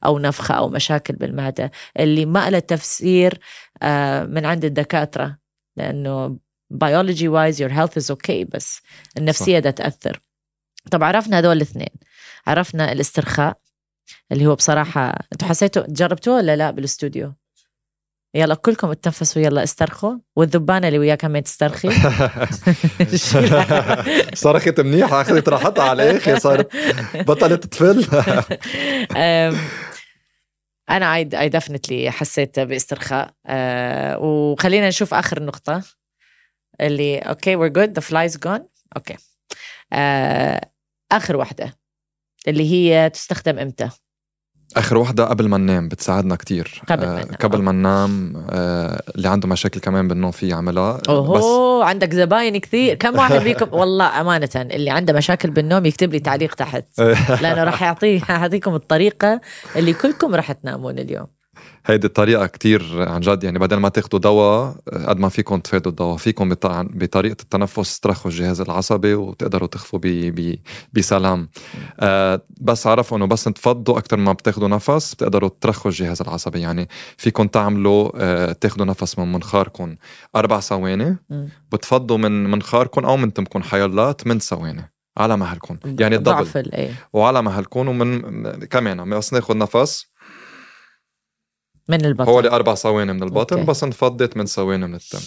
أو 0.04 0.18
نفخة 0.18 0.54
أو 0.54 0.68
مشاكل 0.68 1.14
بالمعدة. 1.14 1.70
اللي 1.98 2.26
ما 2.26 2.50
لها 2.50 2.60
تفسير 2.60 3.38
آه، 3.82 4.24
من 4.24 4.44
عند 4.44 4.64
الدكاترة. 4.64 5.38
لأنه 5.76 6.36
biology 6.74 7.28
wise 7.28 7.58
your 7.60 7.70
health 7.72 8.02
is 8.02 8.14
okay 8.16 8.46
بس 8.54 8.80
النفسية 9.18 9.58
ده 9.58 9.70
تأثر. 9.70 10.20
طب 10.90 11.04
عرفنا 11.04 11.38
هذول 11.38 11.56
الاثنين. 11.56 11.88
عرفنا 12.46 12.92
الاسترخاء 12.92 13.58
اللي 14.32 14.46
هو 14.46 14.54
بصراحة 14.54 15.14
أنتوا 15.32 15.48
حسيتوا 15.48 15.82
جربتوه 15.88 16.36
ولا 16.36 16.56
لا 16.56 16.70
بالاستوديو؟ 16.70 17.34
يلا 18.34 18.54
كلكم 18.54 18.90
اتنفسوا 18.90 19.42
يلا 19.42 19.62
استرخوا. 19.62 20.14
والذبانة 20.36 20.88
اللي 20.88 20.98
وياك 20.98 21.20
كمان 21.20 21.42
تسترخي. 21.42 21.88
صرخت 24.34 24.80
منيحة 24.80 25.20
أخذت 25.20 25.48
راحتها 25.48 25.84
على 25.84 26.10
الآخر 26.10 26.38
صارت 26.38 26.76
بطلت 27.14 27.66
تفل. 27.66 28.04
أم، 29.16 29.56
أنا 30.90 31.14
I 31.14 31.28
I 31.34 31.48
definitely 31.48 32.10
حسيت 32.10 32.60
باسترخاء. 32.60 33.30
أه 33.46 34.18
وخلينا 34.18 34.88
نشوف 34.88 35.14
آخر 35.14 35.42
نقطة 35.42 35.82
اللي 36.80 37.18
okay 37.18 37.56
we're 37.56 37.70
good 37.72 37.92
the 37.92 38.00
fly's 38.00 38.38
gone 38.38 38.68
okay 38.96 39.16
أه 39.92 40.70
آخر 41.12 41.36
واحدة 41.36 41.74
اللي 42.48 42.72
هي 42.72 43.10
تستخدم 43.10 43.58
إمتى؟ 43.58 43.88
آخر 44.76 44.98
وحدة 44.98 45.24
قبل 45.24 45.48
ما 45.48 45.58
ننام 45.58 45.88
بتساعدنا 45.88 46.36
كتير. 46.36 46.82
قبل 46.88 47.06
ما 47.06 47.20
آه، 47.20 47.24
ننام. 47.24 47.36
قبل 47.40 47.62
ما 47.62 47.72
ننام 47.72 48.44
آه، 48.50 49.02
اللي 49.16 49.28
عنده 49.28 49.48
مشاكل 49.48 49.80
كمان 49.80 50.08
بالنوم 50.08 50.30
في 50.30 50.48
يعملها. 50.48 50.96
بس 50.96 51.08
اوه 51.08 51.84
عندك 51.84 52.14
زباين 52.14 52.56
كثير. 52.58 52.94
كم 52.94 53.16
واحد 53.18 53.38
فيكم؟ 53.38 53.74
والله 53.74 54.20
أمانة 54.20 54.48
اللي 54.56 54.90
عنده 54.90 55.12
مشاكل 55.12 55.50
بالنوم 55.50 55.86
يكتب 55.86 56.12
لي 56.12 56.20
تعليق 56.20 56.54
تحت. 56.54 57.00
لأنه 57.42 57.64
راح 57.64 57.82
يعطيه 57.82 58.20
يعطيكم 58.28 58.74
الطريقة 58.74 59.40
اللي 59.76 59.92
كلكم 59.92 60.34
راح 60.34 60.52
تنامون 60.52 60.98
اليوم. 60.98 61.26
هيدي 61.86 62.06
الطريقة 62.06 62.46
كتير 62.46 63.08
عن 63.08 63.20
جد 63.20 63.44
يعني 63.44 63.58
بدل 63.58 63.76
ما 63.76 63.88
تاخدوا 63.88 64.18
دواء 64.18 64.76
قد 65.06 65.18
ما 65.18 65.28
فيكم 65.28 65.60
تفادوا 65.60 65.90
الدواء. 65.90 66.16
فيكم 66.16 66.48
بط- 66.48 66.66
بطريقة 66.66 67.36
التنفس 67.42 68.00
ترخوا 68.00 68.30
الجهاز 68.30 68.60
العصبي 68.60 69.14
وتقدروا 69.14 69.68
تخفوا 69.68 69.98
بسلام. 70.92 71.48
آه 72.00 72.42
بس 72.60 72.86
عرفوا 72.86 73.16
إنه 73.18 73.26
بس 73.26 73.44
تفضوا 73.44 73.98
أكثر 73.98 74.16
ما 74.16 74.32
بتاخدوا 74.32 74.68
نفس 74.68 75.14
بتقدروا 75.14 75.50
ترخوا 75.60 75.90
الجهاز 75.90 76.22
العصبي. 76.22 76.60
يعني 76.60 76.88
فيكم 77.16 77.46
تعملوا 77.46 78.10
آه 78.14 78.52
تاخدوا 78.52 78.86
نفس 78.86 79.18
من 79.18 79.32
منخاركم 79.32 79.96
أربع 80.36 80.60
ثواني. 80.60 81.16
بتفضوا 81.72 82.18
من 82.18 82.50
منخاركم 82.50 83.04
أو 83.04 83.16
من 83.16 83.32
تمكم 83.32 83.62
حيالله 83.62 84.12
8 84.12 84.40
ثواني 84.40 84.92
على 85.16 85.36
مهلكم. 85.36 85.76
يعني 85.84 86.16
ال 86.16 86.24
double 86.24 86.70
إيه. 86.72 86.90
وعلى 87.12 87.42
مهلكم 87.42 87.88
ومن 87.88 88.20
كمان 88.64 89.10
بس 89.10 89.32
ناخذ 89.32 89.56
نفس 89.58 90.06
من 91.88 92.04
البطن. 92.04 92.30
هو 92.30 92.40
لأربع 92.40 92.74
ثواني 92.74 93.12
من 93.12 93.22
البطن 93.22 93.56
okay. 93.56 93.70
بس 93.70 93.84
نفضي 93.84 94.26
8 94.26 94.46
ثواني 94.46 94.86
من 94.86 94.94
التم. 94.94 95.18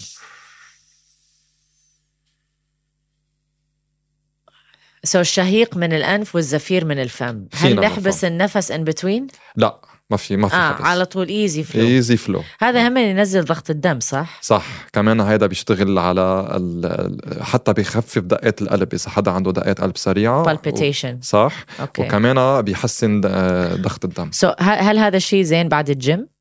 so 5.04 5.20
الشهيق 5.20 5.76
من 5.76 5.92
الأنف 5.92 6.34
والزفير 6.34 6.84
من 6.84 6.98
الفم. 6.98 7.46
هل 7.54 7.80
نحبس. 7.80 8.24
النفس 8.24 8.70
in 8.70 8.84
between 8.84 9.26
لا 9.56 9.80
ما 10.10 10.16
في 10.16 10.36
ما 10.36 10.48
في 10.48 10.54
آه 10.54 10.72
حبس. 10.72 10.86
على 10.86 11.04
طول 11.04 11.28
easy 11.28 11.62
flow 11.62 11.82
easy 11.82 12.16
flow 12.16 12.42
هذا 12.60 12.88
هم 12.88 12.96
ينزل 12.96 13.44
ضغط 13.44 13.70
الدم 13.70 14.00
صح؟ 14.00 14.38
صح. 14.42 14.66
كمان 14.92 15.20
هيدا 15.20 15.46
بيشتغل 15.46 15.98
على 15.98 16.48
ال... 16.56 17.42
حتى 17.42 17.72
بيخفف 17.72 18.18
دقات 18.18 18.62
القلب 18.62 18.94
إذا 18.94 19.10
حدا 19.10 19.30
عنده 19.30 19.52
دقات 19.52 19.80
قلب 19.80 19.96
سريعة 19.96 20.56
palpitation. 20.56 21.04
و... 21.04 21.22
صح. 21.22 21.64
okay. 21.80 22.02
وكمان 22.02 22.62
بيحسن 22.62 23.20
آه، 23.24 23.74
ضغط 23.74 24.04
الدم. 24.04 24.30
so 24.32 24.52
هل 24.58 24.98
هذا 24.98 25.16
الشيء 25.16 25.42
زين 25.42 25.68
بعد 25.68 25.90
الجيم؟ 25.90 26.39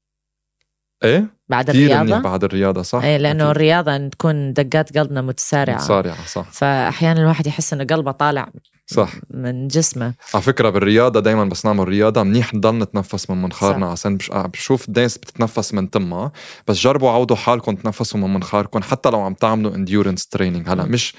إيه؟ 1.03 1.25
بعد 1.49 1.69
كثير 1.69 2.03
منيح 2.03 2.17
بعد 2.17 2.43
الرياضة 2.43 2.81
صح؟ 2.81 3.03
إيه 3.03 3.17
لأنه 3.17 3.43
أكيد. 3.43 3.55
الرياضة 3.55 4.07
تكون 4.07 4.53
دقات 4.53 4.97
قلبنا 4.97 5.21
متسارعة. 5.21 5.79
سارعه 5.79 6.25
صح. 6.25 6.45
فأحيانا 6.51 7.21
الواحد 7.21 7.47
يحس 7.47 7.73
إنه 7.73 7.83
قلبه 7.83 8.12
طالع 8.12 8.49
صح. 8.88 9.12
من 9.29 9.67
جسمه. 9.67 10.13
على 10.33 10.43
فكرة 10.43 10.69
بالرياضة 10.69 11.19
دايما 11.19 11.45
بس 11.45 11.65
نعمل 11.65 11.88
رياضة 11.88 12.23
منيح 12.23 12.53
نضل 12.53 12.75
نتنفس 12.75 13.29
من 13.29 13.41
منخارنا. 13.41 13.91
عشان 13.91 14.17
بش... 14.17 14.31
بشوف 14.33 14.89
ناس 14.89 15.17
بتتنفس 15.17 15.73
من 15.73 15.89
تمها 15.89 16.31
بس 16.67 16.77
جربوا 16.77 17.09
عودوا 17.09 17.35
حالكم 17.35 17.75
تنفسوا 17.75 18.19
من 18.19 18.33
منخاركم 18.33 18.81
حتى 18.81 19.09
لو 19.09 19.21
عم 19.21 19.33
تعملوا 19.33 19.75
endurance 19.75 20.27
training 20.27 20.69
هلا. 20.69 20.83
مش 20.83 21.13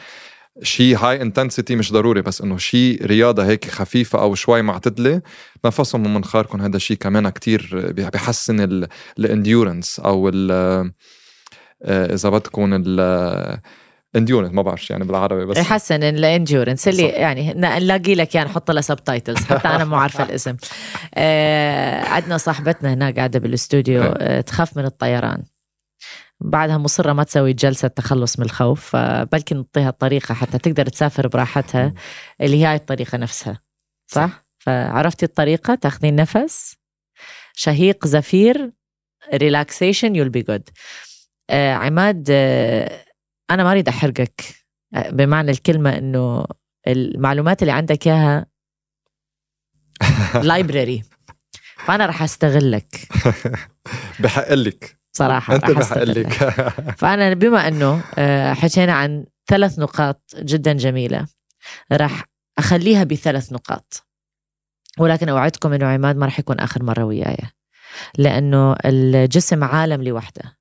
شيء 0.63 0.97
high 0.97 1.23
intensity 1.23 1.77
مش 1.77 1.93
ضروري 1.93 2.23
بس 2.23 2.41
إنه 2.41 2.57
شيء 2.57 3.07
رياضة 3.07 3.47
هيك 3.47 3.71
خفيفة 3.71 4.23
أو 4.23 4.35
شوي 4.35 4.63
معتدله 4.63 5.23
تنفسوا 5.63 6.01
من 6.01 6.15
منخاركم 6.15 6.61
هذا 6.61 6.79
شيء 6.79 6.97
كمان 6.97 7.29
كتير 7.29 7.93
بحسن 8.15 8.87
ال 9.19 9.27
endurance 9.27 10.01
أو 10.01 10.29
ال 10.29 10.51
آه، 11.83 12.15
إذا 12.15 12.29
بدكم 12.29 12.71
ال 12.75 13.61
endurance 14.16 14.53
ما 14.53 14.63
بعرف 14.63 14.91
يعني 14.91 15.05
بالعربي 15.05 15.47
بس 15.47 15.57
يحسن 15.57 16.03
ال 16.03 16.11
endurance 16.11 16.88
اللي 16.89 17.09
صح. 17.09 17.19
يعني 17.19 17.53
نلاقي 17.55 18.15
لك 18.15 18.35
يعني 18.35 18.49
نحط 18.49 18.71
له 18.71 18.81
subtitles 18.81 19.37
حتى 19.37 19.69
أنا 19.69 19.85
مو 19.85 19.97
عارفة 19.97 20.25
الاسم. 20.25 20.57
آه 21.15 22.05
عندنا 22.05 22.37
صاحبتنا 22.37 22.95
هناك 22.95 23.17
قاعدة 23.17 23.39
بالاستوديو 23.39 24.03
آه 24.03 24.41
تخاف 24.41 24.77
من 24.77 24.85
الطيران. 24.85 25.43
بعدها 26.40 26.79
مصرة 26.79 27.12
ما 27.12 27.22
تسوي 27.24 27.53
جلسة 27.53 27.88
تخلص 27.88 28.38
من 28.38 28.44
الخوف 28.44 28.96
فبلكي 28.96 29.55
نعطيها 29.55 29.88
الطريقة 29.88 30.35
حتى 30.35 30.59
تقدر 30.59 30.87
تسافر 30.87 31.29
براحتها 31.29 31.94
اللي 32.40 32.57
هي 32.57 32.66
هاي 32.66 32.76
الطريقة 32.76 33.18
نفسها 33.18 33.61
صح؟ 34.07 34.44
فعرفتي 34.59 35.26
الطريقة؟ 35.26 35.74
تاخذين 35.74 36.16
نفس 36.16 36.76
شهيق 37.55 38.07
زفير 38.07 38.72
relaxation 39.35 40.16
you'll 40.16 40.29
be 40.29 40.43
good 40.43 40.69
عماد 41.53 42.29
آه، 42.31 43.05
أنا 43.50 43.64
ما 43.64 43.70
أريد 43.70 43.88
أحرقك. 43.88 44.42
آه، 44.94 45.11
بمعنى 45.11 45.50
الكلمة 45.50 45.98
إنه 45.98 46.46
المعلومات 46.87 47.62
اللي 47.62 47.72
عندك 47.72 48.07
إياها 48.07 48.46
library 50.43 51.03
فأنا 51.76 52.07
رح 52.07 52.22
أستغلك. 52.22 53.09
بحق 54.20 54.53
لك. 54.53 55.00
صراحة 55.12 55.55
انت. 55.55 55.99
لك. 55.99 56.33
فأنا 57.01 57.35
بما 57.35 57.68
أنه 57.68 58.03
آه، 58.18 58.53
حكينا 58.53 58.92
عن 58.92 59.25
ثلاث 59.46 59.79
نقاط 59.79 60.23
جدا 60.37 60.73
جميلة 60.73 61.27
راح 61.92 62.25
أخليها 62.59 63.05
بثلاث 63.05 63.53
نقاط. 63.53 64.07
ولكن 64.99 65.29
أوعدكم 65.29 65.73
أنه 65.73 65.87
عماد 65.87 66.16
ما 66.16 66.27
راح 66.27 66.38
يكون 66.38 66.61
آخر 66.61 66.83
مرة 66.83 67.05
وياي 67.05 67.37
لأنه 68.18 68.77
الجسم 68.85 69.64
عالم 69.64 70.03
لوحده. 70.03 70.59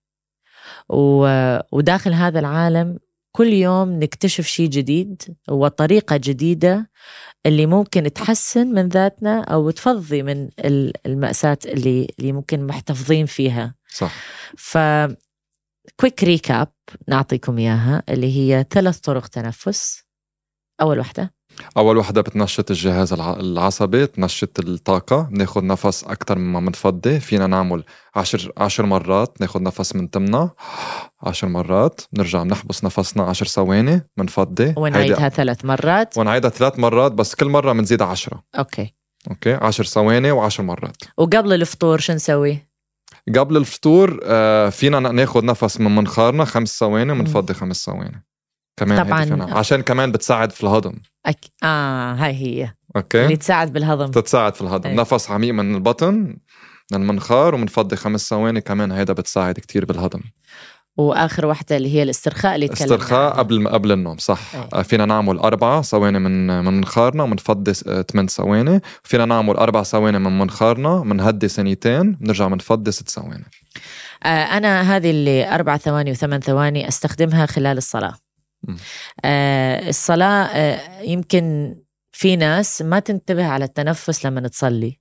وداخل 0.89 2.13
هذا 2.13 2.39
العالم 2.39 2.99
كل 3.31 3.47
يوم 3.47 3.89
نكتشف 3.89 4.47
شيء 4.47 4.69
جديد 4.69 5.37
وطريقة 5.49 6.17
جديدة 6.17 6.89
اللي 7.45 7.65
ممكن 7.65 8.13
تحسن 8.13 8.67
من 8.67 8.89
ذاتنا 8.89 9.41
أو 9.43 9.69
تفضي 9.71 10.23
من 10.23 10.49
ال- 10.59 11.07
المأساة 11.07 11.57
اللي, 11.65 12.07
اللي 12.19 12.31
ممكن 12.31 12.67
محتفظين 12.67 13.25
فيها. 13.25 13.75
صح. 13.93 14.13
ف 14.57 14.77
quick 15.99 16.23
recap 16.23 16.67
نعطيكم 17.07 17.57
إياها 17.57 18.03
اللي 18.09 18.37
هي 18.37 18.65
ثلاث 18.69 18.97
طرق 18.99 19.27
تنفس. 19.27 20.03
أول 20.81 20.99
وحده 20.99 21.33
أول 21.77 21.97
وحدة 21.97 22.21
بتنشط 22.21 22.71
الجهاز 22.71 23.13
الع- 23.13 23.39
العصبي 23.39 24.07
تنشط 24.07 24.59
الطاقة 24.59 25.21
بناخذ 25.21 25.65
نفس 25.65 26.03
أكثر 26.03 26.37
مما 26.37 26.59
بنفضي 26.59 27.19
فينا 27.19 27.47
نعمل 27.47 27.83
عشر 28.15 28.51
عشر 28.57 28.85
مرات 28.85 29.41
ناخذ 29.41 29.63
نفس 29.63 29.95
من 29.95 30.09
تمنا 30.09 30.49
عشر 31.23 31.47
مرات. 31.47 32.01
بنرجع 32.13 32.43
بنحبس 32.43 32.83
نفسنا 32.83 33.23
عشر 33.23 33.45
ثواني 33.45 34.01
بنفضي 34.17 34.73
ونعيدها 34.77 35.29
ثلاث 35.29 35.65
مرات. 35.65 36.17
ونعيدها 36.17 36.49
ثلاث 36.49 36.79
مرات 36.79 37.11
بس 37.11 37.35
كل 37.35 37.49
مرة 37.49 37.73
بنزيد 37.73 38.01
عشرة. 38.01 38.43
Okay. 38.57 38.93
Okay? 39.29 39.53
عشر 39.53 39.83
ثواني 39.83 40.31
وعشر 40.31 40.63
مرات. 40.63 40.97
وقبل 41.17 41.53
الفطور 41.53 41.99
شو 41.99 42.13
نسوي؟ 42.13 42.69
قبل 43.35 43.57
الفطور 43.57 44.19
آه، 44.23 44.69
فينا 44.69 44.99
ناخذ 44.99 45.45
نفس 45.45 45.79
من 45.79 45.95
منخارنا 45.95 46.45
خمس 46.45 46.79
ثواني 46.79 47.11
وبنفضي 47.11 47.53
خمس 47.53 47.85
ثواني. 47.85 48.25
كمان 48.79 49.03
طبعاً. 49.37 49.53
عشان 49.53 49.81
كمان 49.81 50.11
بتساعد 50.11 50.51
في 50.51 50.63
الهضم 50.63 50.93
أك... 51.25 51.45
آه 51.63 52.13
هاي 52.13 52.33
هي 52.33 52.73
okay 52.95 53.23
اللي 53.25 53.35
تساعد 53.37 53.73
بالهضم 53.73 54.05
بتتساعد 54.05 54.55
في 54.55 54.61
الهضم 54.61 54.89
أي. 54.89 54.95
نفس 54.95 55.31
عميق 55.31 55.53
من 55.53 55.75
البطن 55.75 56.37
من 56.91 57.01
المنخار 57.01 57.55
وبنفضي 57.55 57.95
خمس 57.95 58.29
ثواني 58.29 58.61
كمان 58.61 58.91
هيدا 58.91 59.13
بتساعد 59.13 59.53
كتير 59.55 59.85
بالهضم 59.85 60.21
وآخر 60.97 61.45
وحدة 61.45 61.77
اللي 61.77 61.95
هي 61.95 62.03
الاسترخاء 62.03 62.55
اللي 62.55 62.67
تكلمنا 62.67 62.95
استرخاء. 62.95 63.33
قبل 63.37 63.67
قبل 63.67 63.91
النوم 63.91 64.17
صح 64.17 64.55
أي. 64.55 64.67
آه، 64.73 64.81
فينا 64.81 65.05
نعمل 65.05 65.37
أربعة 65.39 65.81
ثواني 65.81 66.19
من 66.19 66.47
من 66.63 66.73
منخارنا 66.73 67.23
وبنفضي 67.23 67.73
س- 67.73 67.87
آه، 67.87 68.01
ثمان 68.01 68.27
ثواني 68.27 68.81
فينا 69.03 69.25
نعمل 69.25 69.53
أربع 69.55 69.83
ثواني 69.83 70.19
من 70.19 70.39
منخارنا 70.39 70.99
بنهدي 70.99 71.47
ثانيتين 71.47 72.11
بنرجع 72.11 72.47
بنفضي 72.47 72.91
ست 72.91 73.09
ثواني 73.09 73.45
آه 74.23 74.27
أنا 74.27 74.81
هذه 74.95 75.09
اللي 75.11 75.55
أربع 75.55 75.77
ثواني 75.77 76.11
وثمان 76.11 76.39
ثواني 76.39 76.87
أستخدمها 76.87 77.45
خلال 77.45 77.77
الصلاة. 77.77 78.13
آه 79.25 79.89
الصلاة 79.89 80.45
آه 80.45 81.01
يمكن 81.01 81.75
في 82.11 82.35
ناس 82.35 82.81
ما 82.81 82.99
تنتبه 82.99 83.45
على 83.45 83.65
التنفس 83.65 84.25
لما 84.25 84.47
تصلي. 84.47 84.99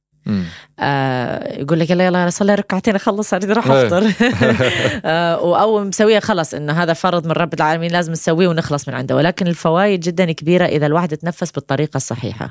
آه 0.79 1.59
يقول 1.59 1.81
لك 1.81 1.90
يلا 1.90 2.07
يلا 2.07 2.31
صلي 2.31 2.55
ركعتين 2.55 2.94
أخلص 2.94 3.35
أريد 3.35 3.51
أروح 3.51 3.66
إيه. 3.66 3.87
أفطر. 3.87 4.05
آه 5.05 5.61
أو 5.61 5.85
مسوية 5.85 6.18
خلص 6.18 6.55
إنه 6.55 6.83
هذا 6.83 6.92
فرض 6.92 7.27
من 7.27 7.33
رب 7.33 7.55
العالمين 7.55 7.90
لازم 7.90 8.12
نسويه 8.12 8.49
ونخلص 8.49 8.88
من 8.88 8.94
عنده. 8.94 9.16
ولكن 9.16 9.47
الفوائد 9.47 10.01
جدا 10.01 10.33
كبيرة 10.33 10.64
إذا 10.64 10.87
الواحد 10.87 11.16
تنفس 11.16 11.51
بالطريقة 11.51 11.97
الصحيحة. 11.97 12.51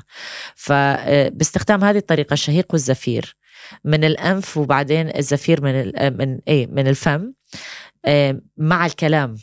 فباستخدام 0.54 1.84
هذه 1.84 1.98
الطريقة 1.98 2.32
الشهيق 2.32 2.66
والزفير 2.72 3.36
من 3.84 4.04
الأنف 4.04 4.56
وبعدين 4.56 5.16
الزفير 5.16 5.62
من 5.62 5.92
آه، 5.96 6.10
من 6.10 6.38
إيه 6.48 6.66
من 6.66 6.88
الفم 6.88 7.32
آه، 8.04 8.40
مع 8.56 8.86
الكلام. 8.86 9.36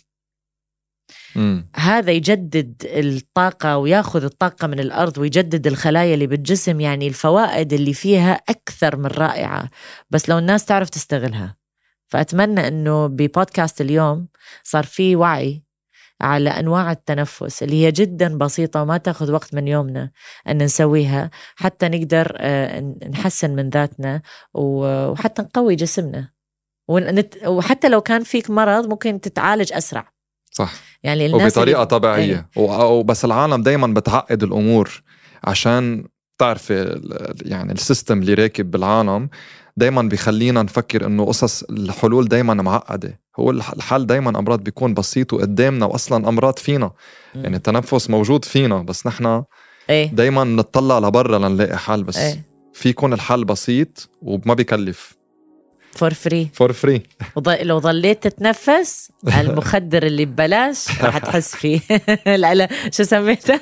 هذا 1.76 2.12
يجدد 2.12 2.76
الطاقة 2.86 3.78
وياخذ 3.78 4.24
الطاقة 4.24 4.68
من 4.68 4.80
الأرض 4.80 5.18
ويجدد 5.18 5.68
الخلايا 5.68 6.14
اللي 6.14 6.28
بالجسم 6.28 6.80
يعني 6.80 7.08
الفوائد 7.08 7.74
اللي 7.74 7.94
فيها 7.94 8.34
أكثر 8.50 8.98
من 8.98 9.06
رائعة. 9.06 9.70
بس 10.10 10.30
لو 10.30 10.38
الناس 10.38 10.66
تعرف 10.66 10.90
تستغلها. 10.90 11.56
فأتمنى 12.08 12.68
أنه 12.68 13.08
ببودكاست 13.08 13.82
اليوم 13.82 14.28
صار 14.64 14.84
في 14.84 15.16
وعي 15.16 15.64
على 16.22 16.50
أنواع 16.50 16.92
التنفس 16.92 17.64
اللي 17.64 17.86
هي 17.86 17.92
جدا 17.92 18.38
بسيطة 18.38 18.82
وما 18.82 18.98
تأخذ 18.98 19.32
وقت 19.32 19.54
من 19.54 19.68
يومنا 19.68 20.12
أن 20.48 20.64
نسويها 20.64 21.30
حتى 21.56 21.90
نقدر 21.90 22.38
آه، 22.40 22.96
نحسن 23.10 23.56
من 23.56 23.70
ذاتنا 23.70 24.22
وحتى 24.54 25.42
نقوي 25.42 25.76
جسمنا. 25.76 26.30
وحتى 27.46 27.90
لو 27.90 28.02
كان 28.02 28.24
فيك 28.24 28.50
مرض 28.50 28.88
ممكن 28.88 29.22
تتعالج 29.22 29.74
أسرع. 29.74 30.15
صح. 30.58 30.74
يعني 31.04 31.26
الناس 31.26 31.58
وبطريقة 31.58 31.78
اللي- 31.78 31.86
طبيعية. 31.86 32.50
و- 32.56 32.84
وبس 32.84 33.26
العالم 33.26 33.64
دايما 33.64 33.88
بتعقد 33.88 34.44
الأمور 34.44 35.04
عشان 35.44 36.06
بتعرفي 36.38 37.02
يعني 37.42 37.72
السيستم 37.74 38.20
اللي 38.22 38.34
راكب 38.34 38.72
بالعالم. 38.72 39.30
دايما 39.78 40.02
بيخلينا 40.02 40.64
نفكر 40.64 41.06
إنه 41.06 41.26
قصص 41.26 41.64
الحلول 41.64 42.28
دايما 42.28 42.54
معقدة. 42.54 43.20
هو 43.40 43.52
الح- 43.52 43.72
الحل 43.72 44.06
دايما 44.06 44.40
أمراض 44.40 44.64
بيكون 44.64 44.94
بسيط 44.94 45.34
وقدامنا 45.34 45.86
واصلا 45.86 46.30
أمراض 46.30 46.60
فينا. 46.60 46.92
مم. 47.36 47.44
يعني 47.44 47.56
التنفس 47.58 48.10
موجود 48.10 48.46
فينا 48.46 48.78
بس 48.82 49.08
نحن 49.08 49.44
إيه. 49.90 50.08
دايما 50.12 50.44
نطلع 50.44 51.00
لبرا 51.00 51.38
لنلاقي 51.38 51.78
حل 51.78 52.04
بس 52.04 52.18
إيه. 52.18 52.46
في 52.74 52.90
يكون 52.90 53.14
الحل 53.14 53.46
بسيط 53.46 54.10
وما 54.22 54.54
بيكلف. 54.54 55.16
For 55.96 56.14
free 56.14 56.50
for 56.54 56.74
free 56.74 57.02
لو 57.62 57.80
ظليت 57.80 58.24
تتنفس 58.28 59.12
المخدر 59.40 60.04
اللي 60.04 60.26
ببلاش 60.26 61.02
راح 61.02 61.18
تحس 61.18 61.56
فيه. 61.56 61.80
لا 62.36 62.54
لا 62.56 62.68
شو 62.92 63.04
سميته؟ 63.04 63.60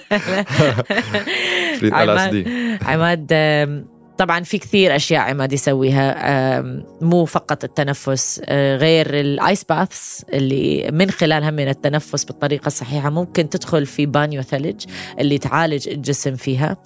Free 1.79 1.87
LS 1.87 2.19
عماد- 2.19 2.31
D 2.31 2.77
عماد 2.81 3.27
آم، 3.31 3.85
طبعا 4.17 4.43
في 4.43 4.57
كثير 4.57 4.95
أشياء 4.95 5.21
عماد 5.21 5.53
يسويها 5.53 6.13
مو 7.01 7.25
فقط 7.25 7.63
التنفس 7.63 8.41
آه، 8.45 8.77
غير 8.77 9.19
ال 9.19 9.30
ice 9.30 9.63
baths 9.63 10.25
اللي 10.33 10.89
من 10.91 11.11
خلالها 11.11 11.51
من 11.51 11.67
التنفس 11.67 12.23
بالطريقة 12.23 12.67
الصحيحة 12.67 13.09
ممكن 13.09 13.49
تدخل 13.49 13.85
في 13.85 14.05
بانيو 14.05 14.41
ثلج 14.41 14.85
اللي 15.19 15.37
تعالج 15.37 15.89
الجسم 15.89 16.35
فيها. 16.35 16.77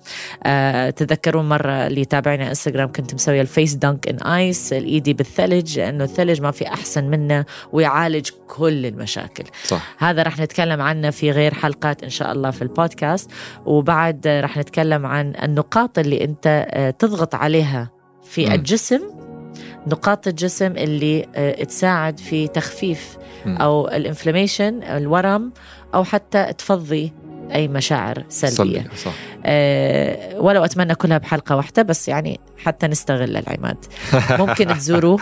آه، 0.43 0.89
تذكرون 0.89 1.49
مرة 1.49 1.87
اللي 1.87 2.01
يتابعنا 2.01 2.49
إنستغرام 2.49 2.91
كنت 2.91 3.13
مسوية 3.13 3.41
ال 3.41 3.48
face 3.48 3.73
dunk 3.73 4.07
in 4.07 4.17
ice 4.27 4.73
الايدي 4.73 5.13
بالثلج 5.13 5.79
لأنه 5.79 6.03
الثلج 6.03 6.41
ما 6.41 6.51
في 6.51 6.67
أحسن 6.67 7.03
منه 7.03 7.45
ويعالج 7.71 8.29
كل 8.47 8.85
المشاكل. 8.85 9.43
صح. 9.65 9.95
هذا 9.97 10.23
رح 10.23 10.39
نتكلم 10.39 10.81
عنه 10.81 11.09
في 11.09 11.31
غير 11.31 11.53
حلقات 11.53 12.03
إن 12.03 12.09
شاء 12.09 12.31
الله 12.31 12.51
في 12.51 12.61
البودكاست 12.61 13.31
وبعد 13.65 14.27
رح 14.27 14.57
نتكلم 14.57 15.05
عن 15.05 15.33
النقاط 15.43 15.99
اللي 15.99 16.23
أنت 16.23 16.67
آه، 16.69 16.89
تضغط 17.17 17.35
عليها 17.35 17.89
في 18.23 18.45
مم. 18.45 18.51
الجسم 18.51 19.01
نقاط 19.87 20.27
الجسم 20.27 20.71
اللي 20.71 21.25
آه، 21.35 21.63
تساعد 21.63 22.19
في 22.19 22.47
تخفيف 22.47 23.17
مم. 23.45 23.57
أو 23.57 23.87
ال 23.87 23.95
inflammation 23.95 24.83
الورم 24.83 25.51
أو 25.93 26.03
حتى 26.03 26.53
تفضي 26.53 27.13
أي 27.55 27.67
مشاعر 27.67 28.23
سلبية 28.29 28.79
سلبي 28.81 28.95
صح 28.97 29.11
أه 29.45 30.39
ولو 30.39 30.65
أتمنى 30.65 30.95
كلها 30.95 31.17
بحلقة 31.17 31.55
واحدة 31.55 31.81
بس 31.83 32.07
يعني 32.07 32.39
حتى 32.57 32.87
نستغل 32.87 33.37
العماد 33.37 33.77
ممكن 34.41 34.67
تزوروه 34.67 35.19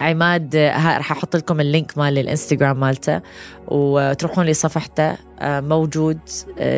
عماد 0.00 0.56
آه، 0.56 0.70
ها- 0.72 0.98
رح 0.98 1.12
أحط 1.12 1.36
لكم 1.36 1.60
ال 1.60 1.68
link 1.68 1.98
مال 1.98 2.18
الإنستغرام 2.18 2.80
مالته 2.80 3.20
وتروحون 3.68 4.46
لصفحته 4.46 5.16
آه، 5.38 5.60
موجود 5.60 6.18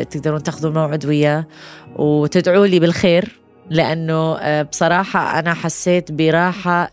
تقدرون 0.09 0.43
تاخذوا 0.43 0.71
موعد 0.71 1.05
وياه 1.05 1.47
وتدعوا 1.95 2.67
لي 2.67 2.79
بالخير 2.79 3.38
لأنه 3.69 4.37
آه، 4.39 4.61
بصراحة 4.61 5.39
أنا 5.39 5.53
حسيت 5.53 6.11
براحة 6.11 6.91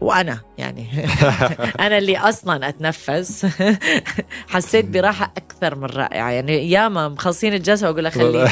وأنا 0.00 0.40
يعني 0.58 0.86
أنا 1.86 1.98
اللي 1.98 2.18
أصلا 2.18 2.68
أتنفس. 2.68 3.46
حسيت 4.48 4.84
براحة 4.84 5.32
أكثر 5.36 5.74
من 5.74 5.84
رائعة. 5.84 6.30
يعني 6.30 6.70
ياما 6.70 7.08
مخلصين 7.08 7.54
الجلسة 7.54 7.88
وأقول 7.90 8.04
له 8.04 8.10
خليني 8.10 8.48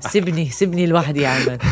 سيبني 0.00 0.50
سيبني 0.50 0.86
لوحدي 0.86 1.22
يا 1.22 1.28
عماد 1.28 1.62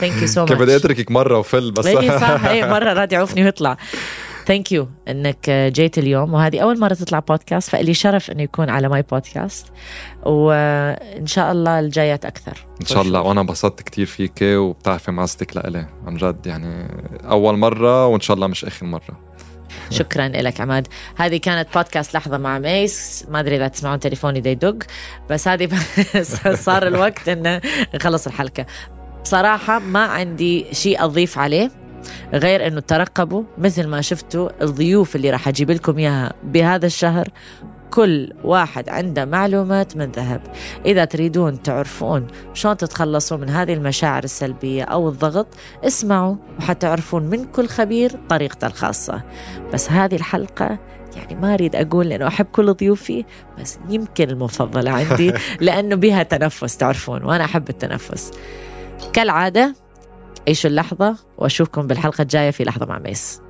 thank 0.00 0.22
you 0.22 0.26
so 0.26 0.44
كان 0.44 0.58
بدي 0.58 0.72
much 0.72 0.84
أتركك 0.84 1.10
مرة 1.10 1.38
وفل 1.38 1.70
بس. 1.70 1.86
اي 1.86 2.18
صح. 2.20 2.44
اي 2.44 2.70
مرة 2.70 2.92
راد 2.92 3.12
يعوفني 3.12 3.44
ويطلع. 3.44 3.76
Thank 4.48 4.72
you 4.72 4.88
انك 5.08 5.50
جيت 5.50 5.98
اليوم 5.98 6.34
وهذه 6.34 6.60
أول 6.60 6.78
مرة 6.80 6.94
تطلع 6.94 7.18
بودكاست 7.18 7.70
فإلي 7.70 7.94
شرف 7.94 8.30
إنه 8.30 8.42
يكون 8.42 8.70
على 8.70 8.88
my 8.88 9.02
podcast 9.02 9.66
وإن 10.22 11.26
شاء 11.26 11.52
الله 11.52 11.80
الجايات 11.80 12.24
أكثر. 12.24 12.66
إن 12.80 12.86
شاء 12.86 13.02
الله 13.02 13.20
وأنا 13.20 13.40
انبسطت 13.40 13.82
كتير 13.82 14.06
فيك 14.06 14.42
وبتعرفي 14.42 15.10
معزتك 15.10 15.56
لإلي 15.56 15.86
عن 16.06 16.16
جد 16.16 16.46
يعني 16.46 16.88
أول 17.30 17.56
مرة 17.56 18.06
وإن 18.06 18.20
شاء 18.20 18.34
الله 18.34 18.46
مش 18.46 18.64
آخر 18.64 18.86
مرة. 18.86 19.20
شكرا 19.90 20.28
لك 20.48 20.60
عماد. 20.60 20.88
هذه 21.16 21.36
كانت 21.36 21.68
بودكاست 21.74 22.14
لحظة 22.14 22.38
مع 22.38 22.58
ميس. 22.58 23.26
ما 23.28 23.40
أدري 23.40 23.56
إذا 23.56 23.68
تسمعون 23.68 24.00
تليفوني 24.00 24.40
دا 24.40 24.50
يدق 24.50 24.78
بس 25.30 25.48
هذه 25.48 25.68
صار 26.66 26.86
الوقت 26.86 27.28
إنه 27.28 27.60
نخلص 27.94 28.26
الحلقة. 28.26 28.66
بصراحة 29.22 29.78
ما 29.78 30.04
عندي 30.04 30.66
شيء 30.72 31.04
أضيف 31.04 31.38
عليه. 31.38 31.77
غير 32.32 32.66
إنه 32.66 32.80
ترقبوا 32.80 33.42
مثل 33.58 33.86
ما 33.86 34.00
شفتوا 34.00 34.48
الضيوف 34.62 35.16
اللي 35.16 35.30
راح 35.30 35.48
أجيب 35.48 35.70
لكم 35.70 35.98
إياها 35.98 36.32
بهذا 36.44 36.86
الشهر. 36.86 37.28
كل 37.90 38.32
واحد 38.44 38.88
عنده 38.88 39.24
معلومات 39.24 39.96
من 39.96 40.10
ذهب. 40.10 40.40
إذا 40.86 41.04
تريدون 41.04 41.62
تعرفون 41.62 42.26
شلون 42.54 42.76
تتخلصوا 42.76 43.36
من 43.36 43.48
هذه 43.50 43.74
المشاعر 43.74 44.24
السلبية 44.24 44.82
أو 44.82 45.08
الضغط 45.08 45.46
اسمعوا 45.84 46.36
وحتعرفون 46.58 47.22
من 47.22 47.44
كل 47.44 47.68
خبير 47.68 48.12
طريقته 48.28 48.66
الخاصة. 48.66 49.22
بس 49.72 49.90
هذه 49.90 50.14
الحلقة 50.14 50.78
يعني 51.16 51.34
ما 51.34 51.54
أريد 51.54 51.76
أقول 51.76 52.08
لأنه 52.08 52.26
أحب 52.26 52.44
كل 52.44 52.74
ضيوفي 52.74 53.24
بس 53.60 53.78
يمكن 53.88 54.30
المفضلة 54.30 54.90
عندي 54.90 55.32
لأنه 55.60 55.96
بها 55.96 56.22
تنفس 56.22 56.76
تعرفون 56.76 57.24
وأنا 57.24 57.44
أحب 57.44 57.68
التنفس. 57.68 58.30
كالعادة 59.12 59.74
عيشوا 60.48 60.70
اللحظة 60.70 61.16
وأشوفكم 61.38 61.86
بالحلقة 61.86 62.22
الجاية 62.22 62.50
في 62.50 62.64
لحظة 62.64 62.86
مع 62.86 62.98
ميس. 62.98 63.40